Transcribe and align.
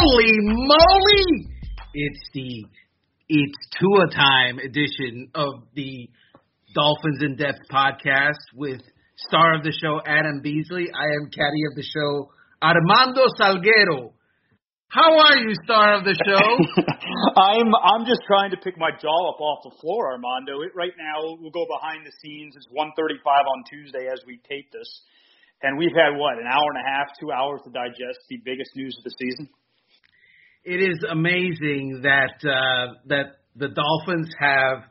Holy 0.00 0.30
moly! 0.38 1.50
It's 1.92 2.30
the 2.32 2.66
It's 3.28 3.58
Tua 3.80 4.06
Time 4.14 4.60
edition 4.60 5.26
of 5.34 5.66
the 5.74 6.08
Dolphins 6.72 7.18
in 7.22 7.34
Depth 7.34 7.66
podcast 7.66 8.38
with 8.54 8.78
star 9.16 9.56
of 9.56 9.64
the 9.64 9.74
show 9.74 9.98
Adam 10.06 10.38
Beasley. 10.40 10.86
I 10.94 11.02
am 11.18 11.30
caddy 11.34 11.66
of 11.66 11.74
the 11.74 11.82
show 11.82 12.30
Armando 12.62 13.26
Salguero. 13.40 14.14
How 14.86 15.18
are 15.18 15.36
you, 15.36 15.50
star 15.64 15.98
of 15.98 16.04
the 16.04 16.14
show? 16.14 16.46
I'm 17.42 17.74
I'm 17.74 18.06
just 18.06 18.22
trying 18.22 18.52
to 18.52 18.56
pick 18.62 18.78
my 18.78 18.90
jaw 19.02 19.30
up 19.34 19.40
off 19.40 19.66
the 19.66 19.74
floor, 19.80 20.12
Armando. 20.12 20.62
It 20.62 20.78
right 20.78 20.94
now 20.94 21.26
we'll 21.42 21.50
go 21.50 21.66
behind 21.66 22.06
the 22.06 22.14
scenes. 22.22 22.54
It's 22.54 22.68
1:35 22.70 23.18
on 23.26 23.64
Tuesday 23.66 24.06
as 24.06 24.22
we 24.28 24.38
tape 24.48 24.70
this, 24.70 24.86
and 25.62 25.76
we've 25.76 25.96
had 25.96 26.14
what 26.14 26.38
an 26.38 26.46
hour 26.46 26.70
and 26.70 26.78
a 26.78 26.86
half, 26.86 27.18
two 27.18 27.32
hours 27.32 27.62
to 27.66 27.70
digest 27.74 28.22
the 28.30 28.38
biggest 28.44 28.70
news 28.76 28.94
of 28.94 29.02
the 29.02 29.14
season. 29.18 29.50
It 30.68 30.80
is 30.82 30.98
amazing 31.10 32.02
that 32.02 32.36
uh, 32.44 32.94
that 33.06 33.40
the 33.56 33.68
Dolphins 33.68 34.28
have 34.38 34.84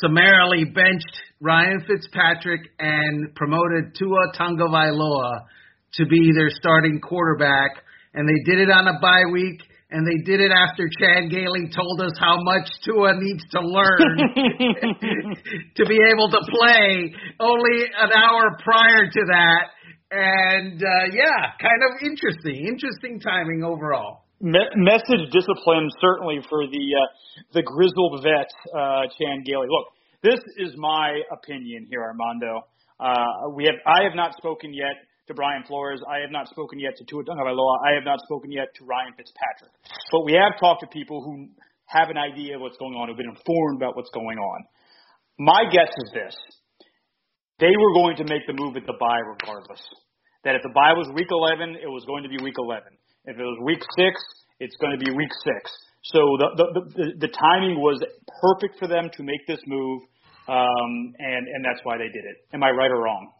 summarily 0.00 0.64
benched 0.64 1.20
Ryan 1.40 1.78
Fitzpatrick 1.86 2.62
and 2.80 3.32
promoted 3.36 3.94
Tua 3.96 4.32
Tagovailoa 4.36 5.46
to 5.94 6.06
be 6.06 6.32
their 6.34 6.50
starting 6.50 7.00
quarterback 7.00 7.70
and 8.16 8.26
they 8.26 8.50
did 8.50 8.58
it 8.58 8.70
on 8.72 8.88
a 8.88 8.98
bye 8.98 9.28
week, 9.30 9.60
and 9.90 10.06
they 10.08 10.24
did 10.24 10.40
it 10.40 10.50
after 10.50 10.88
Chan 10.98 11.28
Gailey 11.28 11.68
told 11.68 12.00
us 12.00 12.16
how 12.18 12.42
much 12.42 12.66
Tua 12.82 13.12
needs 13.20 13.44
to 13.52 13.60
learn 13.60 14.00
to 15.76 15.84
be 15.86 15.98
able 16.10 16.30
to 16.30 16.40
play 16.48 17.14
only 17.38 17.84
an 17.84 18.10
hour 18.16 18.56
prior 18.64 19.06
to 19.06 19.22
that. 19.28 19.64
And 20.10 20.82
uh, 20.82 21.12
yeah, 21.12 21.52
kind 21.60 21.80
of 21.84 22.08
interesting, 22.08 22.66
interesting 22.66 23.20
timing 23.20 23.62
overall. 23.62 24.25
Me- 24.40 24.72
message 24.76 25.32
discipline 25.32 25.88
certainly 26.00 26.40
for 26.48 26.66
the 26.66 26.84
uh, 26.92 27.06
the 27.54 27.62
grizzled 27.62 28.22
vet 28.22 28.50
uh, 28.74 29.08
Chan 29.18 29.42
Gailey. 29.46 29.66
Look, 29.68 29.86
this 30.22 30.40
is 30.58 30.74
my 30.76 31.20
opinion 31.32 31.86
here, 31.88 32.02
Armando. 32.02 32.66
Uh, 33.00 33.50
we 33.54 33.64
have 33.64 33.80
I 33.86 34.04
have 34.04 34.14
not 34.14 34.36
spoken 34.36 34.74
yet 34.74 34.96
to 35.28 35.34
Brian 35.34 35.64
Flores. 35.66 36.00
I 36.08 36.20
have 36.20 36.30
not 36.30 36.48
spoken 36.48 36.78
yet 36.78 36.96
to 36.96 37.04
Tua 37.04 37.24
Tagovailoa. 37.24 37.76
I 37.88 37.94
have 37.94 38.04
not 38.04 38.20
spoken 38.20 38.52
yet 38.52 38.68
to 38.76 38.84
Ryan 38.84 39.12
Fitzpatrick. 39.16 39.72
But 40.12 40.24
we 40.24 40.32
have 40.34 40.60
talked 40.60 40.80
to 40.82 40.88
people 40.88 41.22
who 41.24 41.48
have 41.86 42.10
an 42.10 42.18
idea 42.18 42.56
of 42.56 42.60
what's 42.60 42.76
going 42.76 42.94
on, 42.94 43.08
who've 43.08 43.16
been 43.16 43.30
informed 43.32 43.80
about 43.80 43.96
what's 43.96 44.10
going 44.10 44.38
on. 44.38 44.64
My 45.38 45.64
guess 45.70 45.88
is 45.88 46.10
this. 46.12 46.36
They 47.58 47.72
were 47.72 47.92
going 47.94 48.16
to 48.16 48.24
make 48.24 48.46
the 48.46 48.52
move 48.52 48.76
at 48.76 48.84
the 48.84 48.96
bye 49.00 49.20
regardless. 49.24 49.80
That 50.44 50.56
if 50.56 50.62
the 50.62 50.72
bye 50.74 50.92
was 50.92 51.08
week 51.14 51.28
11, 51.30 51.76
it 51.82 51.88
was 51.88 52.04
going 52.04 52.22
to 52.22 52.28
be 52.28 52.36
week 52.42 52.56
11. 52.58 52.84
If 53.26 53.38
it 53.38 53.42
was 53.42 53.58
week 53.64 53.82
6, 53.82 54.14
it's 54.60 54.76
going 54.76 54.98
to 54.98 55.04
be 55.04 55.10
week 55.10 55.30
6. 55.44 55.70
So 56.14 56.18
the, 56.38 56.48
the, 56.54 56.66
the, 56.94 57.06
the 57.26 57.30
timing 57.34 57.82
was 57.82 57.98
perfect 58.40 58.78
for 58.78 58.86
them 58.86 59.10
to 59.16 59.22
make 59.22 59.42
this 59.48 59.58
move, 59.66 60.02
um, 60.46 61.14
and, 61.18 61.48
and 61.50 61.64
that's 61.64 61.80
why 61.82 61.98
they 61.98 62.06
did 62.06 62.22
it. 62.22 62.46
Am 62.54 62.62
I 62.62 62.70
right 62.70 62.90
or 62.90 63.02
wrong? 63.02 63.32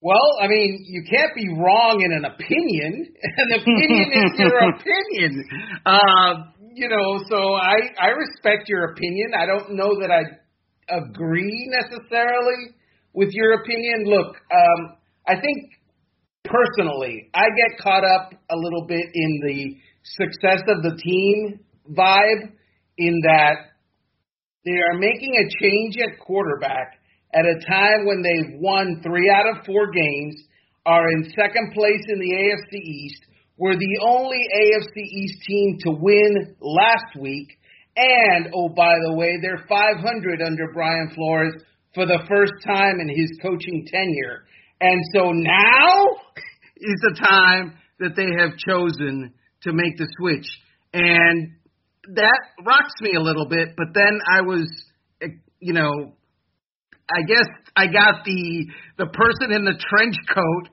Well, 0.00 0.38
I 0.42 0.46
mean, 0.46 0.84
you 0.86 1.02
can't 1.10 1.34
be 1.34 1.48
wrong 1.58 2.02
in 2.02 2.12
an 2.12 2.24
opinion. 2.24 3.06
An 3.22 3.60
opinion 3.60 4.08
is 4.14 4.38
your 4.38 4.58
opinion. 4.74 5.44
Uh, 5.86 6.32
you 6.74 6.88
know, 6.88 7.24
so 7.28 7.54
I 7.54 7.90
I 8.00 8.08
respect 8.14 8.68
your 8.68 8.92
opinion. 8.92 9.32
I 9.36 9.46
don't 9.46 9.74
know 9.74 9.98
that 10.00 10.10
I 10.14 10.22
agree 11.02 11.66
necessarily 11.66 12.74
with 13.12 13.30
your 13.32 13.60
opinion. 13.60 14.04
Look, 14.06 14.36
um, 14.54 14.96
I 15.26 15.34
think 15.34 15.72
personally, 16.48 17.30
I 17.34 17.44
get 17.44 17.78
caught 17.82 18.04
up 18.04 18.32
a 18.50 18.56
little 18.56 18.86
bit 18.86 19.06
in 19.14 19.40
the 19.46 19.76
success 20.02 20.62
of 20.68 20.82
the 20.82 20.98
team 21.02 21.60
vibe 21.90 22.52
in 22.96 23.20
that 23.24 23.68
they 24.64 24.72
are 24.72 24.98
making 24.98 25.34
a 25.36 25.48
change 25.62 25.96
at 25.98 26.18
quarterback 26.18 26.98
at 27.34 27.44
a 27.44 27.60
time 27.66 28.06
when 28.06 28.22
they've 28.22 28.60
won 28.60 29.00
three 29.02 29.30
out 29.30 29.46
of 29.48 29.64
four 29.66 29.90
games, 29.90 30.36
are 30.86 31.10
in 31.10 31.30
second 31.36 31.72
place 31.74 32.02
in 32.08 32.18
the 32.18 32.32
AFC 32.32 32.80
East, 32.80 33.20
were 33.58 33.76
the 33.76 33.98
only 34.02 34.38
AFC 34.38 34.96
East 34.96 35.42
team 35.46 35.76
to 35.80 35.90
win 35.90 36.56
last 36.60 37.16
week, 37.20 37.48
and 37.96 38.48
oh, 38.54 38.68
by 38.70 38.94
the 39.04 39.14
way, 39.14 39.36
they're 39.42 39.64
500 39.68 40.40
under 40.40 40.72
Brian 40.72 41.10
Flores 41.14 41.54
for 41.94 42.06
the 42.06 42.20
first 42.28 42.52
time 42.64 43.00
in 43.00 43.08
his 43.08 43.38
coaching 43.42 43.86
tenure. 43.90 44.44
And 44.80 45.02
so 45.14 45.32
now 45.32 46.06
is 46.76 47.00
the 47.02 47.18
time 47.20 47.74
that 47.98 48.14
they 48.14 48.28
have 48.38 48.56
chosen 48.56 49.34
to 49.62 49.72
make 49.72 49.96
the 49.96 50.06
switch. 50.18 50.46
And 50.92 51.52
that 52.14 52.40
rocks 52.64 52.94
me 53.00 53.14
a 53.16 53.20
little 53.20 53.46
bit, 53.46 53.70
but 53.76 53.88
then 53.92 54.20
I 54.30 54.40
was, 54.42 54.68
you 55.60 55.72
know, 55.72 56.12
I 57.10 57.22
guess 57.22 57.48
I 57.74 57.86
got 57.86 58.24
the 58.24 58.66
the 58.98 59.06
person 59.06 59.52
in 59.52 59.64
the 59.64 59.80
trench 59.88 60.16
coat, 60.32 60.68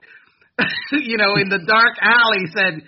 you 0.92 1.16
know, 1.16 1.36
in 1.36 1.48
the 1.48 1.64
dark 1.66 1.96
alley 2.00 2.44
said, 2.54 2.82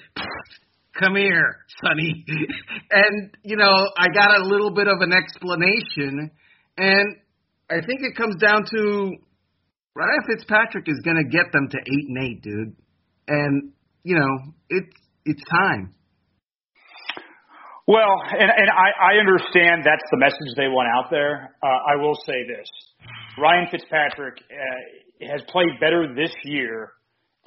"Come 0.99 1.17
here, 1.17 1.57
Sonny," 1.83 2.25
and 2.91 3.37
you 3.43 3.57
know, 3.57 3.73
I 3.97 4.09
got 4.13 4.39
a 4.39 4.45
little 4.45 4.75
bit 4.75 4.87
of 4.87 5.01
an 5.01 5.13
explanation, 5.13 6.31
and 6.77 7.17
I 7.71 7.81
think 7.87 8.03
it 8.03 8.17
comes 8.17 8.37
down 8.37 8.65
to 8.71 9.13
Ryan 9.99 10.23
Fitzpatrick 10.31 10.87
is 10.87 11.01
going 11.03 11.17
to 11.17 11.27
get 11.27 11.51
them 11.51 11.67
to 11.69 11.77
eight 11.77 12.07
and 12.07 12.19
eight, 12.23 12.41
dude, 12.41 12.77
and 13.27 13.73
you 14.05 14.15
know, 14.15 14.55
it's 14.71 14.95
it's 15.25 15.43
time. 15.51 15.93
Well, 17.89 18.15
and, 18.31 18.47
and 18.47 18.71
I, 18.71 19.17
I 19.17 19.19
understand 19.19 19.83
that's 19.83 20.07
the 20.13 20.19
message 20.19 20.55
they 20.57 20.69
want 20.69 20.87
out 20.95 21.11
there. 21.11 21.57
Uh, 21.61 21.67
I 21.67 21.97
will 21.97 22.15
say 22.15 22.47
this. 22.47 22.69
Ryan 23.43 23.67
Fitzpatrick 23.73 24.39
uh, 24.39 25.27
has 25.33 25.43
played 25.49 25.81
better 25.81 26.07
this 26.15 26.31
year 26.45 26.93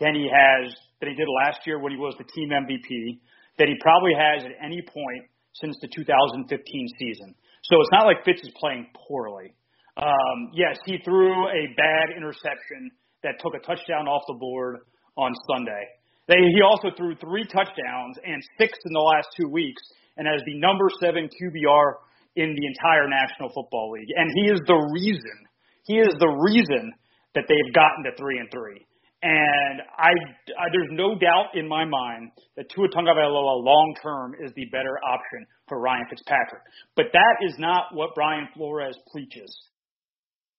than 0.02 0.14
he 0.14 0.28
has 0.28 0.76
than 1.00 1.08
he 1.08 1.16
did 1.16 1.28
last 1.46 1.60
year 1.66 1.80
when 1.80 1.94
he 1.94 1.98
was 1.98 2.16
the 2.18 2.28
team 2.36 2.50
MVP. 2.50 3.22
That 3.60 3.70
he 3.70 3.76
probably 3.80 4.12
has 4.12 4.44
at 4.44 4.52
any 4.62 4.82
point 4.82 5.24
since 5.54 5.78
the 5.80 5.88
2015 5.88 6.52
season. 7.00 7.34
So 7.64 7.80
it's 7.80 7.92
not 7.94 8.06
like 8.06 8.26
Fitz 8.26 8.42
is 8.42 8.52
playing 8.60 8.88
poorly. 9.08 9.56
Um, 9.98 10.52
yes, 10.54 10.78
he 10.86 10.98
threw 11.04 11.48
a 11.48 11.74
bad 11.76 12.16
interception 12.16 12.92
that 13.24 13.40
took 13.40 13.54
a 13.56 13.60
touchdown 13.60 14.08
off 14.08 14.24
the 14.28 14.38
board 14.40 14.78
on 15.18 15.32
Sunday. 15.52 15.84
They, 16.28 16.40
he 16.56 16.62
also 16.62 16.90
threw 16.96 17.16
three 17.16 17.46
touchdowns 17.46 18.16
and 18.24 18.42
six 18.58 18.78
in 18.86 18.94
the 18.94 19.00
last 19.00 19.28
two 19.40 19.50
weeks, 19.50 19.82
and 20.18 20.28
has 20.28 20.42
the 20.46 20.58
number 20.60 20.88
seven 21.00 21.28
QBR 21.28 21.94
in 22.36 22.56
the 22.56 22.66
entire 22.68 23.08
National 23.08 23.50
Football 23.50 23.92
League. 23.92 24.10
And 24.16 24.30
he 24.36 24.54
is 24.54 24.60
the 24.66 24.80
reason 24.94 25.48
he 25.86 25.96
is 25.98 26.14
the 26.20 26.30
reason 26.30 26.94
that 27.36 27.46
they've 27.48 27.74
gotten 27.74 28.04
to 28.06 28.12
three 28.18 28.38
and 28.40 28.50
three. 28.52 28.86
And 29.24 29.82
I, 29.98 30.10
I 30.58 30.66
there's 30.74 30.90
no 30.92 31.14
doubt 31.14 31.54
in 31.54 31.68
my 31.68 31.86
mind 31.86 32.32
that 32.58 32.70
Tua 32.74 32.90
Tagovailoa 32.90 33.64
long 33.64 33.94
term 34.02 34.34
is 34.42 34.52
the 34.56 34.66
better 34.72 34.98
option 35.06 35.46
for 35.68 35.80
Ryan 35.80 36.06
Fitzpatrick. 36.10 36.64
But 36.96 37.08
that 37.14 37.36
is 37.46 37.54
not 37.60 37.94
what 37.94 38.16
Brian 38.16 38.48
Flores 38.56 38.98
preaches. 39.12 39.52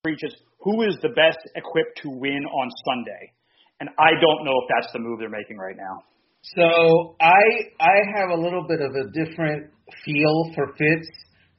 Who 0.04 0.82
is 0.82 0.96
the 1.00 1.10
best 1.10 1.38
equipped 1.54 2.00
to 2.02 2.10
win 2.10 2.42
on 2.44 2.68
Sunday. 2.84 3.32
And 3.78 3.88
I 4.00 4.10
don't 4.20 4.44
know 4.44 4.50
if 4.50 4.68
that's 4.74 4.92
the 4.92 4.98
move 4.98 5.20
they're 5.20 5.30
making 5.30 5.58
right 5.58 5.76
now. 5.76 6.02
So 6.42 7.14
I 7.20 7.42
I 7.80 8.18
have 8.18 8.30
a 8.30 8.34
little 8.34 8.66
bit 8.66 8.80
of 8.80 8.90
a 8.90 9.10
different 9.14 9.70
feel 10.04 10.50
for 10.56 10.74
Fitz. 10.76 11.08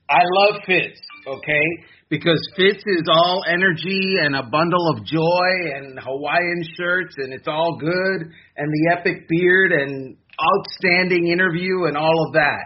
I 0.09 0.19
love 0.23 0.61
Fitz, 0.65 0.99
okay? 1.25 1.63
because 2.09 2.39
Fitz 2.55 2.83
is 2.85 3.07
all 3.09 3.43
energy 3.47 4.15
and 4.21 4.35
a 4.35 4.43
bundle 4.43 4.87
of 4.95 5.03
joy 5.03 5.49
and 5.73 5.97
Hawaiian 5.97 6.63
shirts 6.77 7.15
and 7.17 7.33
it's 7.33 7.47
all 7.47 7.77
good 7.79 8.29
and 8.57 8.71
the 8.71 8.95
epic 8.95 9.27
beard 9.27 9.71
and 9.71 10.15
outstanding 10.37 11.27
interview 11.31 11.85
and 11.85 11.97
all 11.97 12.27
of 12.27 12.33
that. 12.33 12.65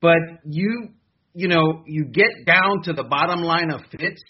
But 0.00 0.18
you 0.44 0.88
you 1.34 1.48
know, 1.48 1.82
you 1.86 2.06
get 2.06 2.46
down 2.46 2.82
to 2.84 2.94
the 2.94 3.04
bottom 3.04 3.42
line 3.42 3.70
of 3.70 3.82
Fitz 3.90 4.22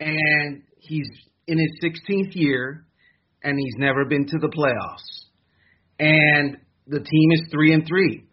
and 0.00 0.62
he's 0.78 1.08
in 1.46 1.58
his 1.58 1.78
16th 1.82 2.34
year 2.34 2.86
and 3.42 3.58
he's 3.58 3.74
never 3.78 4.04
been 4.04 4.26
to 4.26 4.38
the 4.38 4.48
playoffs. 4.48 5.26
And 5.98 6.58
the 6.86 7.00
team 7.00 7.32
is 7.32 7.42
3 7.50 7.74
and 7.74 7.86
3. 7.86 8.24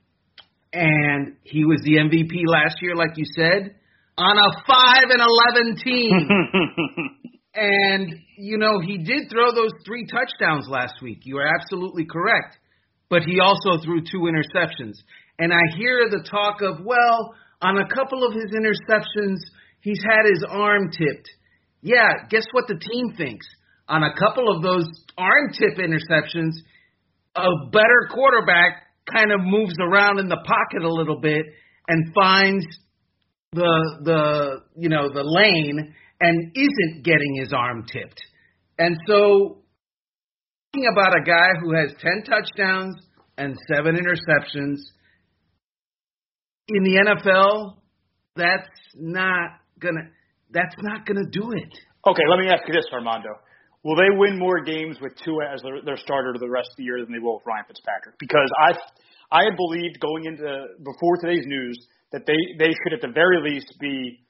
And 0.73 1.35
he 1.43 1.65
was 1.65 1.81
the 1.83 1.97
MVP 1.97 2.43
last 2.47 2.81
year 2.81 2.95
like 2.95 3.17
you 3.17 3.25
said 3.35 3.75
on 4.17 4.37
a 4.37 4.63
five 4.67 5.09
and 5.09 5.21
eleven 5.21 5.75
team. 5.83 6.11
and 7.55 8.15
you 8.37 8.57
know 8.57 8.79
he 8.79 8.97
did 8.97 9.29
throw 9.29 9.51
those 9.53 9.71
three 9.85 10.05
touchdowns 10.05 10.67
last 10.69 11.01
week. 11.01 11.19
You 11.23 11.37
are 11.37 11.47
absolutely 11.47 12.05
correct. 12.05 12.57
But 13.09 13.23
he 13.23 13.39
also 13.39 13.81
threw 13.83 14.01
two 14.01 14.29
interceptions. 14.29 14.93
And 15.37 15.51
I 15.51 15.61
hear 15.75 16.07
the 16.09 16.25
talk 16.29 16.61
of 16.61 16.85
well, 16.85 17.33
on 17.61 17.77
a 17.77 17.87
couple 17.87 18.25
of 18.25 18.33
his 18.33 18.51
interceptions, 18.51 19.37
he's 19.81 20.01
had 20.03 20.29
his 20.29 20.45
arm 20.47 20.91
tipped. 20.91 21.29
Yeah, 21.81 22.09
guess 22.29 22.45
what 22.51 22.67
the 22.67 22.79
team 22.79 23.13
thinks? 23.15 23.45
On 23.87 24.03
a 24.03 24.13
couple 24.17 24.55
of 24.55 24.61
those 24.61 24.87
arm 25.17 25.51
tip 25.53 25.77
interceptions, 25.77 26.53
a 27.35 27.69
better 27.71 28.07
quarterback 28.11 28.83
kind 29.11 29.31
of 29.31 29.39
moves 29.41 29.75
around 29.79 30.19
in 30.19 30.27
the 30.27 30.37
pocket 30.37 30.83
a 30.83 30.93
little 30.93 31.19
bit 31.19 31.45
and 31.87 32.13
finds 32.13 32.65
the 33.53 33.99
the 34.03 34.57
you 34.77 34.89
know 34.89 35.09
the 35.11 35.23
lane 35.23 35.93
and 36.19 36.51
isn't 36.55 37.03
getting 37.03 37.35
his 37.39 37.51
arm 37.51 37.85
tipped. 37.91 38.21
And 38.77 38.95
so 39.07 39.63
talking 40.73 40.87
about 40.91 41.17
a 41.17 41.23
guy 41.23 41.49
who 41.61 41.73
has 41.75 41.91
10 41.99 42.23
touchdowns 42.23 42.95
and 43.37 43.57
7 43.73 43.95
interceptions 43.95 44.77
in 46.67 46.83
the 46.83 47.03
NFL, 47.05 47.77
that's 48.35 48.69
not 48.95 49.59
going 49.79 49.95
to 49.95 50.01
that's 50.53 50.75
not 50.81 51.05
going 51.05 51.19
to 51.19 51.29
do 51.29 51.51
it. 51.51 51.71
Okay, 52.07 52.23
let 52.29 52.39
me 52.39 52.47
ask 52.49 52.67
you 52.67 52.73
this, 52.73 52.85
Armando. 52.93 53.29
Will 53.83 53.95
they 53.95 54.13
win 54.13 54.37
more 54.37 54.61
games 54.61 54.97
with 55.01 55.13
Tua 55.25 55.49
as 55.53 55.61
their, 55.61 55.81
their 55.81 55.97
starter 55.97 56.33
the 56.37 56.49
rest 56.49 56.69
of 56.69 56.77
the 56.77 56.83
year 56.83 57.01
than 57.01 57.11
they 57.11 57.19
will 57.19 57.41
with 57.41 57.45
Ryan 57.45 57.65
Fitzpatrick? 57.67 58.15
Because 58.19 58.49
I 58.61 58.77
I 59.31 59.41
had 59.47 59.55
believed 59.55 59.99
going 59.99 60.25
into 60.25 60.45
before 60.83 61.17
today's 61.17 61.47
news 61.47 61.77
that 62.11 62.27
they 62.27 62.37
they 62.59 62.69
should 62.69 62.93
at 62.93 63.01
the 63.01 63.13
very 63.13 63.41
least 63.41 63.73
be 63.79 64.21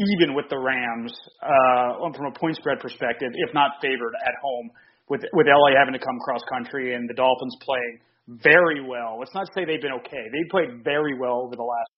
even 0.00 0.34
with 0.34 0.48
the 0.48 0.58
Rams 0.58 1.12
uh, 1.44 2.10
from 2.16 2.32
a 2.32 2.34
point 2.34 2.56
spread 2.56 2.80
perspective, 2.80 3.28
if 3.34 3.54
not 3.54 3.78
favored 3.82 4.14
at 4.26 4.34
home, 4.42 4.70
with 5.08 5.22
with 5.34 5.46
LA 5.46 5.78
having 5.78 5.94
to 5.94 6.02
come 6.02 6.18
cross 6.24 6.42
country 6.50 6.94
and 6.94 7.08
the 7.08 7.14
Dolphins 7.14 7.54
playing 7.62 8.00
very 8.42 8.82
well. 8.82 9.18
Let's 9.18 9.34
not 9.34 9.46
say 9.54 9.64
they've 9.64 9.82
been 9.82 9.98
okay. 10.02 10.24
They 10.32 10.42
played 10.50 10.82
very 10.82 11.18
well 11.18 11.46
over 11.46 11.54
the 11.54 11.66
last. 11.66 11.90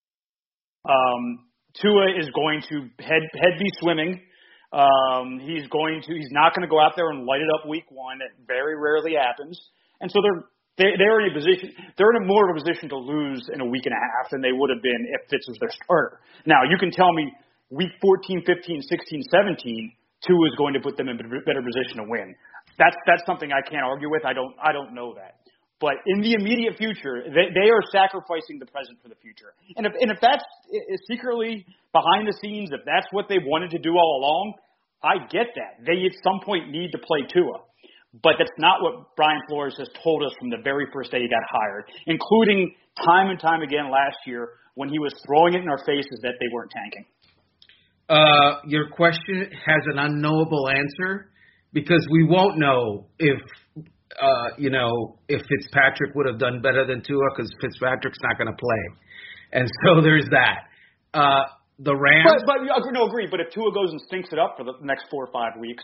Um, 0.84 1.51
Tua 1.80 2.18
is 2.18 2.28
going 2.34 2.62
to 2.68 2.88
head 3.02 3.22
head 3.34 3.54
be 3.58 3.70
swimming. 3.80 4.20
Um, 4.72 5.40
he's 5.40 5.66
going 5.68 6.02
to 6.02 6.12
he's 6.14 6.32
not 6.32 6.54
going 6.54 6.66
to 6.66 6.70
go 6.70 6.80
out 6.80 6.92
there 6.96 7.10
and 7.10 7.24
light 7.24 7.40
it 7.40 7.48
up 7.54 7.68
week 7.68 7.84
one. 7.90 8.18
It 8.20 8.32
very 8.46 8.76
rarely 8.76 9.14
happens, 9.14 9.60
and 10.00 10.10
so 10.10 10.20
they're 10.22 10.44
they, 10.78 10.96
they're 10.96 11.20
in 11.20 11.30
a 11.30 11.34
position, 11.36 11.68
they're 11.98 12.16
in 12.16 12.24
a 12.24 12.26
more 12.26 12.48
of 12.48 12.56
a 12.56 12.60
position 12.64 12.88
to 12.88 12.96
lose 12.96 13.44
in 13.52 13.60
a 13.60 13.66
week 13.66 13.84
and 13.84 13.92
a 13.92 14.00
half 14.00 14.30
than 14.32 14.40
they 14.40 14.52
would 14.52 14.70
have 14.72 14.82
been 14.82 15.04
if 15.12 15.28
Fitz 15.28 15.44
was 15.48 15.58
their 15.60 15.72
starter. 15.84 16.20
Now, 16.46 16.64
you 16.64 16.78
can 16.80 16.90
tell 16.90 17.12
me 17.12 17.28
week 17.68 17.92
14, 18.00 18.42
15, 18.46 18.80
16, 18.80 19.22
17, 19.28 19.92
Tua 20.24 20.46
is 20.48 20.56
going 20.56 20.72
to 20.72 20.80
put 20.80 20.96
them 20.96 21.08
in 21.08 21.20
a 21.20 21.24
better 21.44 21.60
position 21.60 22.00
to 22.00 22.06
win. 22.08 22.34
That's 22.78 22.96
that's 23.06 23.22
something 23.26 23.52
I 23.52 23.60
can't 23.68 23.84
argue 23.84 24.08
with. 24.08 24.24
I 24.24 24.32
don't 24.32 24.54
I 24.62 24.72
don't 24.72 24.94
know 24.94 25.12
that. 25.14 25.41
But 25.82 25.98
in 26.06 26.22
the 26.22 26.38
immediate 26.38 26.78
future, 26.78 27.26
they, 27.26 27.50
they 27.50 27.66
are 27.66 27.82
sacrificing 27.90 28.62
the 28.62 28.70
present 28.70 29.02
for 29.02 29.10
the 29.10 29.18
future. 29.18 29.50
And 29.74 29.84
if 29.84 29.92
and 29.98 30.14
if 30.14 30.18
that's 30.22 30.46
secretly 31.10 31.66
behind 31.90 32.30
the 32.30 32.38
scenes, 32.38 32.70
if 32.70 32.86
that's 32.86 33.10
what 33.10 33.26
they 33.28 33.42
wanted 33.42 33.74
to 33.74 33.80
do 33.82 33.90
all 33.98 34.22
along, 34.22 34.54
I 35.02 35.26
get 35.26 35.50
that. 35.58 35.82
They 35.84 36.06
at 36.06 36.14
some 36.22 36.38
point 36.46 36.70
need 36.70 36.92
to 36.92 36.98
play 37.02 37.26
Tua. 37.26 37.66
But 38.22 38.38
that's 38.38 38.54
not 38.58 38.78
what 38.80 39.16
Brian 39.16 39.40
Flores 39.48 39.74
has 39.78 39.88
told 40.04 40.22
us 40.22 40.30
from 40.38 40.50
the 40.50 40.62
very 40.62 40.86
first 40.92 41.10
day 41.10 41.18
he 41.18 41.28
got 41.28 41.42
hired, 41.50 41.90
including 42.06 42.74
time 43.04 43.30
and 43.30 43.40
time 43.40 43.62
again 43.62 43.90
last 43.90 44.18
year 44.24 44.50
when 44.74 44.88
he 44.88 45.00
was 45.00 45.12
throwing 45.26 45.54
it 45.54 45.62
in 45.62 45.68
our 45.68 45.82
faces 45.84 46.20
that 46.22 46.34
they 46.38 46.46
weren't 46.52 46.70
tanking. 46.70 47.04
Uh, 48.08 48.60
your 48.66 48.88
question 48.90 49.50
has 49.50 49.82
an 49.86 49.98
unknowable 49.98 50.68
answer 50.68 51.32
because 51.72 52.06
we 52.12 52.24
won't 52.24 52.58
know 52.58 53.06
if 53.18 53.40
uh, 54.20 54.48
you 54.58 54.70
know 54.70 55.18
if 55.28 55.42
Fitzpatrick 55.48 56.14
would 56.14 56.26
have 56.26 56.38
done 56.38 56.60
better 56.60 56.86
than 56.86 57.02
Tua 57.02 57.22
because 57.34 57.50
Fitzpatrick's 57.60 58.18
not 58.22 58.38
going 58.38 58.48
to 58.48 58.58
play, 58.58 58.84
and 59.52 59.68
so 59.84 60.00
there's 60.02 60.26
that. 60.30 60.68
Uh, 61.14 61.44
the 61.78 61.96
Rams, 61.96 62.42
but, 62.46 62.60
but 62.62 62.92
no, 62.92 63.06
agree. 63.06 63.26
But 63.30 63.40
if 63.40 63.50
Tua 63.52 63.72
goes 63.72 63.90
and 63.90 64.00
stinks 64.06 64.28
it 64.32 64.38
up 64.38 64.54
for 64.56 64.64
the 64.64 64.74
next 64.82 65.06
four 65.10 65.24
or 65.24 65.32
five 65.32 65.58
weeks, 65.58 65.82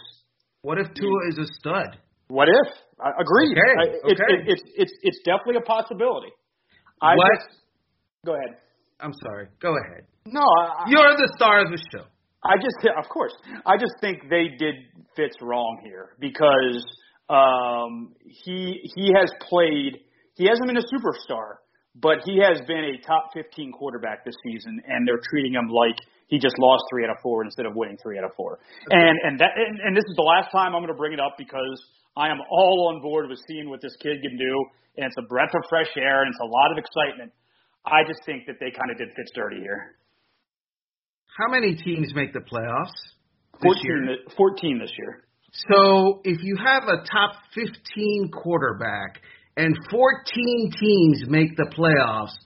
what 0.63 0.79
if 0.79 0.87
Tua 0.95 1.21
is 1.29 1.39
a 1.39 1.47
stud? 1.59 1.99
What 2.29 2.49
if? 2.49 2.69
I 3.01 3.11
agree. 3.19 3.51
Okay. 3.53 3.73
I, 3.79 3.85
it's, 4.05 4.21
okay. 4.21 4.35
it's 4.47 4.63
it's 4.77 4.93
it's 5.03 5.19
definitely 5.25 5.57
a 5.57 5.67
possibility. 5.67 6.29
I 7.01 7.17
what? 7.17 7.31
Just, 7.35 7.61
go 8.25 8.35
ahead. 8.35 8.59
I'm 9.01 9.15
sorry. 9.23 9.49
Go 9.61 9.75
ahead. 9.77 10.05
No, 10.27 10.43
I, 10.43 10.85
you're 10.89 11.17
the 11.17 11.33
star 11.37 11.65
of 11.65 11.71
the 11.71 11.79
show. 11.93 12.05
I 12.45 12.57
just, 12.57 12.77
of 12.99 13.09
course, 13.09 13.33
I 13.67 13.77
just 13.77 13.95
think 14.01 14.29
they 14.29 14.49
did 14.59 14.75
Fitz 15.17 15.37
wrong 15.41 15.81
here 15.83 16.17
because 16.21 16.85
um, 17.29 18.15
he 18.25 18.81
he 18.95 19.13
has 19.15 19.31
played. 19.49 20.01
He 20.35 20.47
hasn't 20.47 20.67
been 20.67 20.79
a 20.79 20.87
superstar, 20.87 21.61
but 21.95 22.19
he 22.25 22.39
has 22.39 22.61
been 22.67 22.95
a 22.95 23.07
top 23.07 23.31
15 23.35 23.73
quarterback 23.73 24.25
this 24.25 24.37
season, 24.47 24.81
and 24.87 25.07
they're 25.07 25.21
treating 25.31 25.55
him 25.55 25.69
like 25.69 25.99
he 26.29 26.39
just 26.39 26.55
lost 26.59 26.85
three 26.91 27.05
out 27.05 27.11
of 27.11 27.17
four 27.23 27.45
instead 27.45 27.67
of 27.67 27.75
winning 27.75 27.99
three 28.03 28.19
out 28.19 28.25
of 28.25 28.31
four. 28.37 28.59
And 28.91 29.19
and 29.25 29.41
that 29.41 29.51
and, 29.57 29.81
and 29.81 29.97
this 29.97 30.05
is 30.09 30.17
the 30.17 30.23
last 30.23 30.53
time 30.53 30.75
I'm 30.75 30.81
going 30.81 30.95
to 30.95 30.99
bring 30.99 31.13
it 31.13 31.21
up 31.21 31.35
because 31.37 31.79
I 32.17 32.29
am 32.29 32.39
all 32.51 32.93
on 32.95 33.03
board 33.03 33.29
with 33.29 33.39
seeing 33.49 33.69
what 33.69 33.81
this 33.83 33.97
kid 34.01 34.23
can 34.23 34.39
do, 34.39 34.53
and 34.97 35.07
it's 35.07 35.17
a 35.19 35.27
breath 35.29 35.55
of 35.55 35.63
fresh 35.69 35.91
air 35.97 36.23
and 36.23 36.31
it's 36.31 36.41
a 36.41 36.47
lot 36.47 36.73
of 36.73 36.79
excitement. 36.79 37.33
I 37.85 38.05
just 38.07 38.21
think 38.27 38.47
that 38.47 38.57
they 38.61 38.71
kind 38.71 38.91
of 38.91 38.99
did 38.99 39.09
Fitz 39.17 39.33
dirty 39.35 39.61
here. 39.61 39.97
How 41.39 41.51
many 41.51 41.77
teams 41.77 42.13
make 42.15 42.33
the 42.33 42.41
playoffs? 42.41 42.93
14 43.63 43.85
year? 43.85 44.17
14 44.37 44.79
this 44.79 44.93
year. 44.99 45.25
So 45.53 46.21
if 46.25 46.43
you 46.43 46.57
have 46.65 46.85
a 46.85 47.05
top 47.11 47.37
15 47.55 48.31
quarterback 48.33 49.21
and 49.57 49.75
14 49.91 50.73
teams 50.79 51.25
make 51.29 51.57
the 51.57 51.73
playoffs, 51.77 52.37